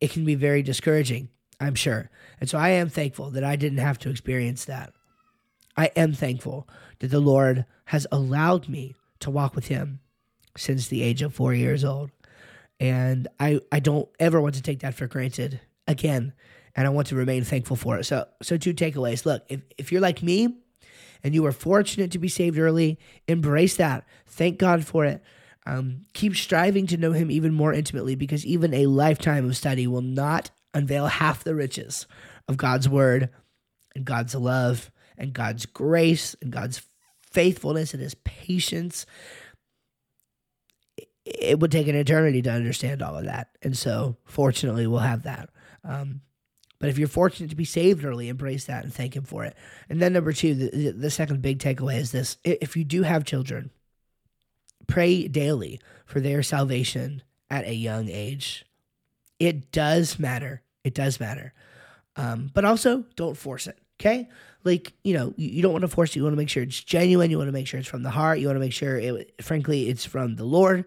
it 0.01 0.11
can 0.11 0.25
be 0.25 0.35
very 0.35 0.61
discouraging, 0.61 1.29
I'm 1.57 1.75
sure. 1.75 2.09
And 2.41 2.49
so 2.49 2.57
I 2.57 2.71
am 2.71 2.89
thankful 2.89 3.31
that 3.31 3.43
I 3.45 3.55
didn't 3.55 3.77
have 3.77 3.97
to 3.99 4.09
experience 4.09 4.65
that. 4.65 4.91
I 5.77 5.91
am 5.95 6.11
thankful 6.11 6.67
that 6.99 7.07
the 7.07 7.21
Lord 7.21 7.63
has 7.85 8.05
allowed 8.11 8.67
me 8.67 8.95
to 9.21 9.31
walk 9.31 9.55
with 9.55 9.67
Him 9.67 10.01
since 10.57 10.89
the 10.89 11.01
age 11.01 11.21
of 11.21 11.33
four 11.33 11.53
years 11.53 11.85
old. 11.85 12.11
And 12.81 13.29
I, 13.39 13.61
I 13.71 13.79
don't 13.79 14.09
ever 14.19 14.41
want 14.41 14.55
to 14.55 14.61
take 14.61 14.81
that 14.81 14.93
for 14.93 15.07
granted 15.07 15.61
again. 15.87 16.33
And 16.75 16.85
I 16.85 16.89
want 16.89 17.07
to 17.07 17.15
remain 17.15 17.45
thankful 17.45 17.77
for 17.77 17.97
it. 17.97 18.03
So, 18.03 18.27
so 18.41 18.57
two 18.57 18.73
takeaways. 18.73 19.25
Look, 19.25 19.45
if, 19.47 19.61
if 19.77 19.93
you're 19.93 20.01
like 20.01 20.21
me 20.21 20.57
and 21.25 21.33
you 21.33 21.41
were 21.41 21.51
fortunate 21.51 22.11
to 22.11 22.19
be 22.19 22.27
saved 22.27 22.59
early, 22.59 22.99
embrace 23.27 23.77
that. 23.77 24.05
Thank 24.27 24.59
God 24.59 24.85
for 24.85 25.05
it. 25.05 25.23
Um, 25.65 26.05
keep 26.13 26.35
striving 26.35 26.85
to 26.85 26.97
know 26.97 27.13
Him 27.13 27.31
even 27.31 27.51
more 27.51 27.73
intimately 27.73 28.13
because 28.13 28.45
even 28.45 28.75
a 28.75 28.85
lifetime 28.85 29.43
of 29.45 29.57
study 29.57 29.87
will 29.87 30.03
not 30.03 30.51
unveil 30.75 31.07
half 31.07 31.43
the 31.43 31.55
riches 31.55 32.05
of 32.47 32.57
God's 32.57 32.87
Word 32.87 33.29
and 33.95 34.05
God's 34.05 34.35
love 34.35 34.91
and 35.17 35.33
God's 35.33 35.65
grace 35.65 36.35
and 36.43 36.51
God's 36.51 36.83
faithfulness 37.31 37.95
and 37.95 38.03
His 38.03 38.13
patience 38.13 39.07
it 41.25 41.59
would 41.59 41.71
take 41.71 41.87
an 41.87 41.95
eternity 41.95 42.43
to 42.43 42.51
understand 42.51 43.01
all 43.01 43.17
of 43.17 43.25
that. 43.25 43.47
And 43.63 43.75
so, 43.75 44.15
fortunately, 44.25 44.85
we'll 44.85 44.99
have 44.99 45.23
that. 45.23 45.49
Um, 45.83 46.21
but 46.79 46.89
if 46.89 46.97
you're 46.97 47.07
fortunate 47.07 47.49
to 47.49 47.55
be 47.55 47.65
saved 47.65 48.03
early, 48.03 48.29
embrace 48.29 48.65
that 48.65 48.83
and 48.83 48.93
thank 48.93 49.15
Him 49.15 49.23
for 49.23 49.43
it. 49.45 49.55
And 49.89 50.01
then, 50.01 50.13
number 50.13 50.33
two, 50.33 50.55
the, 50.55 50.91
the 50.91 51.09
second 51.09 51.41
big 51.41 51.59
takeaway 51.59 51.97
is 51.97 52.11
this 52.11 52.37
if 52.43 52.75
you 52.75 52.83
do 52.83 53.03
have 53.03 53.25
children, 53.25 53.71
pray 54.87 55.27
daily 55.27 55.79
for 56.05 56.19
their 56.19 56.43
salvation 56.43 57.21
at 57.49 57.65
a 57.65 57.73
young 57.73 58.09
age. 58.09 58.65
It 59.39 59.71
does 59.71 60.19
matter. 60.19 60.61
It 60.83 60.93
does 60.93 61.19
matter. 61.19 61.53
Um, 62.15 62.51
but 62.53 62.65
also, 62.65 63.05
don't 63.15 63.37
force 63.37 63.67
it. 63.67 63.77
Okay? 63.99 64.29
Like, 64.63 64.93
you 65.03 65.13
know, 65.13 65.33
you, 65.37 65.49
you 65.49 65.61
don't 65.61 65.71
want 65.71 65.83
to 65.83 65.87
force 65.87 66.11
it. 66.11 66.17
You 66.17 66.23
want 66.23 66.33
to 66.33 66.37
make 66.37 66.49
sure 66.49 66.63
it's 66.63 66.83
genuine. 66.83 67.29
You 67.29 67.37
want 67.37 67.47
to 67.47 67.53
make 67.53 67.67
sure 67.67 67.79
it's 67.79 67.89
from 67.89 68.03
the 68.03 68.09
heart. 68.09 68.39
You 68.39 68.47
want 68.47 68.55
to 68.57 68.61
make 68.61 68.73
sure, 68.73 68.97
it, 68.97 69.43
frankly, 69.43 69.89
it's 69.89 70.05
from 70.05 70.35
the 70.35 70.45
Lord. 70.45 70.85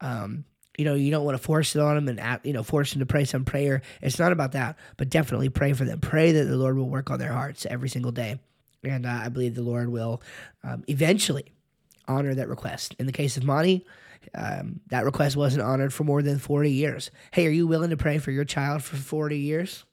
Um, 0.00 0.44
you 0.78 0.84
know, 0.84 0.94
you 0.94 1.10
don't 1.10 1.24
want 1.24 1.36
to 1.36 1.42
force 1.42 1.74
it 1.74 1.80
on 1.80 1.94
them 1.94 2.18
and 2.18 2.40
you 2.44 2.52
know 2.52 2.62
force 2.62 2.92
them 2.92 3.00
to 3.00 3.06
pray 3.06 3.24
some 3.24 3.44
prayer. 3.44 3.82
It's 4.00 4.18
not 4.18 4.32
about 4.32 4.52
that, 4.52 4.76
but 4.96 5.10
definitely 5.10 5.48
pray 5.48 5.72
for 5.72 5.84
them. 5.84 6.00
Pray 6.00 6.32
that 6.32 6.44
the 6.44 6.56
Lord 6.56 6.76
will 6.76 6.88
work 6.88 7.10
on 7.10 7.18
their 7.18 7.32
hearts 7.32 7.66
every 7.66 7.88
single 7.88 8.12
day, 8.12 8.38
and 8.84 9.06
uh, 9.06 9.20
I 9.24 9.28
believe 9.28 9.54
the 9.54 9.62
Lord 9.62 9.88
will 9.88 10.22
um, 10.64 10.84
eventually 10.88 11.52
honor 12.08 12.34
that 12.34 12.48
request. 12.48 12.94
In 12.98 13.06
the 13.06 13.12
case 13.12 13.36
of 13.36 13.44
Monty, 13.44 13.86
um, 14.34 14.80
that 14.88 15.04
request 15.04 15.36
wasn't 15.36 15.62
honored 15.62 15.92
for 15.92 16.04
more 16.04 16.22
than 16.22 16.38
forty 16.38 16.70
years. 16.72 17.10
Hey, 17.32 17.46
are 17.46 17.50
you 17.50 17.66
willing 17.66 17.90
to 17.90 17.96
pray 17.96 18.18
for 18.18 18.30
your 18.30 18.44
child 18.44 18.82
for 18.82 18.96
forty 18.96 19.38
years? 19.38 19.84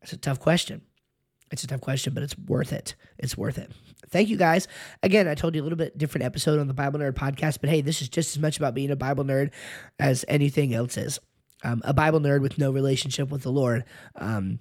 That's 0.00 0.12
a 0.12 0.18
tough 0.18 0.40
question. 0.40 0.82
It's 1.50 1.62
a 1.62 1.66
tough 1.66 1.80
question, 1.80 2.12
but 2.12 2.22
it's 2.22 2.36
worth 2.38 2.72
it. 2.72 2.96
It's 3.18 3.36
worth 3.36 3.58
it. 3.58 3.70
Thank 4.10 4.28
you 4.28 4.36
guys. 4.36 4.66
Again, 5.02 5.28
I 5.28 5.34
told 5.34 5.54
you 5.54 5.62
a 5.62 5.64
little 5.64 5.78
bit 5.78 5.96
different 5.96 6.24
episode 6.24 6.58
on 6.58 6.66
the 6.66 6.74
Bible 6.74 6.98
Nerd 6.98 7.12
podcast, 7.12 7.60
but 7.60 7.70
hey, 7.70 7.80
this 7.80 8.02
is 8.02 8.08
just 8.08 8.36
as 8.36 8.42
much 8.42 8.56
about 8.56 8.74
being 8.74 8.90
a 8.90 8.96
Bible 8.96 9.24
nerd 9.24 9.52
as 9.98 10.24
anything 10.28 10.74
else 10.74 10.96
is. 10.96 11.18
Um, 11.62 11.82
a 11.84 11.94
Bible 11.94 12.20
nerd 12.20 12.42
with 12.42 12.58
no 12.58 12.70
relationship 12.70 13.30
with 13.30 13.42
the 13.42 13.52
Lord 13.52 13.84
um, 14.16 14.58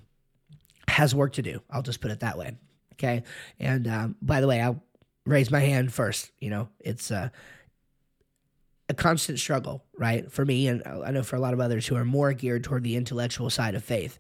has 0.88 1.13
work 1.13 1.34
to 1.34 1.41
do. 1.41 1.62
I'll 1.69 1.82
just 1.82 2.02
put 2.02 2.12
it 2.12 2.21
that 2.21 2.38
way. 2.38 2.58
Okay. 2.93 3.24
And 3.60 3.88
um, 3.88 4.15
by 4.21 4.41
the 4.41 4.48
way, 4.48 4.62
I'll 4.62 4.82
raise 5.26 5.52
my 5.52 5.60
hand 5.60 5.93
first. 5.93 6.32
You 6.39 6.50
know, 6.50 6.69
it's 6.80 7.12
uh, 7.12 7.30
a 8.89 8.93
constant 8.93 9.39
struggle, 9.39 9.84
right? 9.98 10.32
For 10.32 10.45
me, 10.45 10.67
and 10.67 10.84
I 10.86 11.12
know 11.12 11.24
for 11.24 11.36
a 11.36 11.39
lot 11.39 11.54
of 11.54 11.60
others 11.60 11.88
who 11.88 11.95
are 11.95 12.06
more 12.06 12.34
geared 12.34 12.63
toward 12.63 12.84
the 12.84 12.95
intellectual 12.95 13.50
side 13.50 13.76
of 13.76 13.84
faith, 13.84 14.17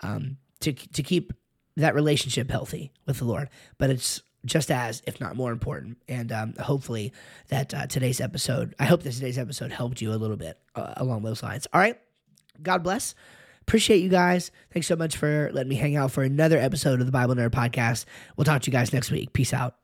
um, 0.00 0.36
to 0.60 0.72
to 0.72 1.02
keep 1.02 1.32
that 1.76 1.94
relationship 1.94 2.50
healthy 2.50 2.92
with 3.06 3.18
the 3.18 3.24
Lord. 3.24 3.48
But 3.78 3.90
it's 3.90 4.22
just 4.44 4.70
as, 4.70 5.02
if 5.06 5.20
not 5.20 5.36
more 5.36 5.52
important. 5.52 5.98
And 6.08 6.32
um, 6.32 6.54
hopefully, 6.54 7.12
that 7.48 7.74
uh, 7.74 7.86
today's 7.86 8.20
episode, 8.20 8.74
I 8.78 8.84
hope 8.84 9.02
that 9.02 9.12
today's 9.12 9.38
episode 9.38 9.72
helped 9.72 10.00
you 10.00 10.12
a 10.12 10.16
little 10.16 10.36
bit 10.36 10.58
uh, 10.74 10.94
along 10.96 11.22
those 11.22 11.42
lines. 11.42 11.66
All 11.72 11.80
right. 11.80 11.98
God 12.62 12.82
bless. 12.82 13.14
Appreciate 13.62 14.02
you 14.02 14.08
guys. 14.08 14.50
Thanks 14.72 14.88
so 14.88 14.96
much 14.96 15.16
for 15.16 15.50
letting 15.52 15.68
me 15.68 15.76
hang 15.76 15.96
out 15.96 16.10
for 16.10 16.22
another 16.22 16.58
episode 16.58 17.00
of 17.00 17.06
the 17.06 17.12
Bible 17.12 17.34
Nerd 17.34 17.50
Podcast. 17.50 18.04
We'll 18.36 18.44
talk 18.44 18.62
to 18.62 18.70
you 18.70 18.72
guys 18.72 18.92
next 18.92 19.10
week. 19.10 19.32
Peace 19.32 19.52
out. 19.52 19.79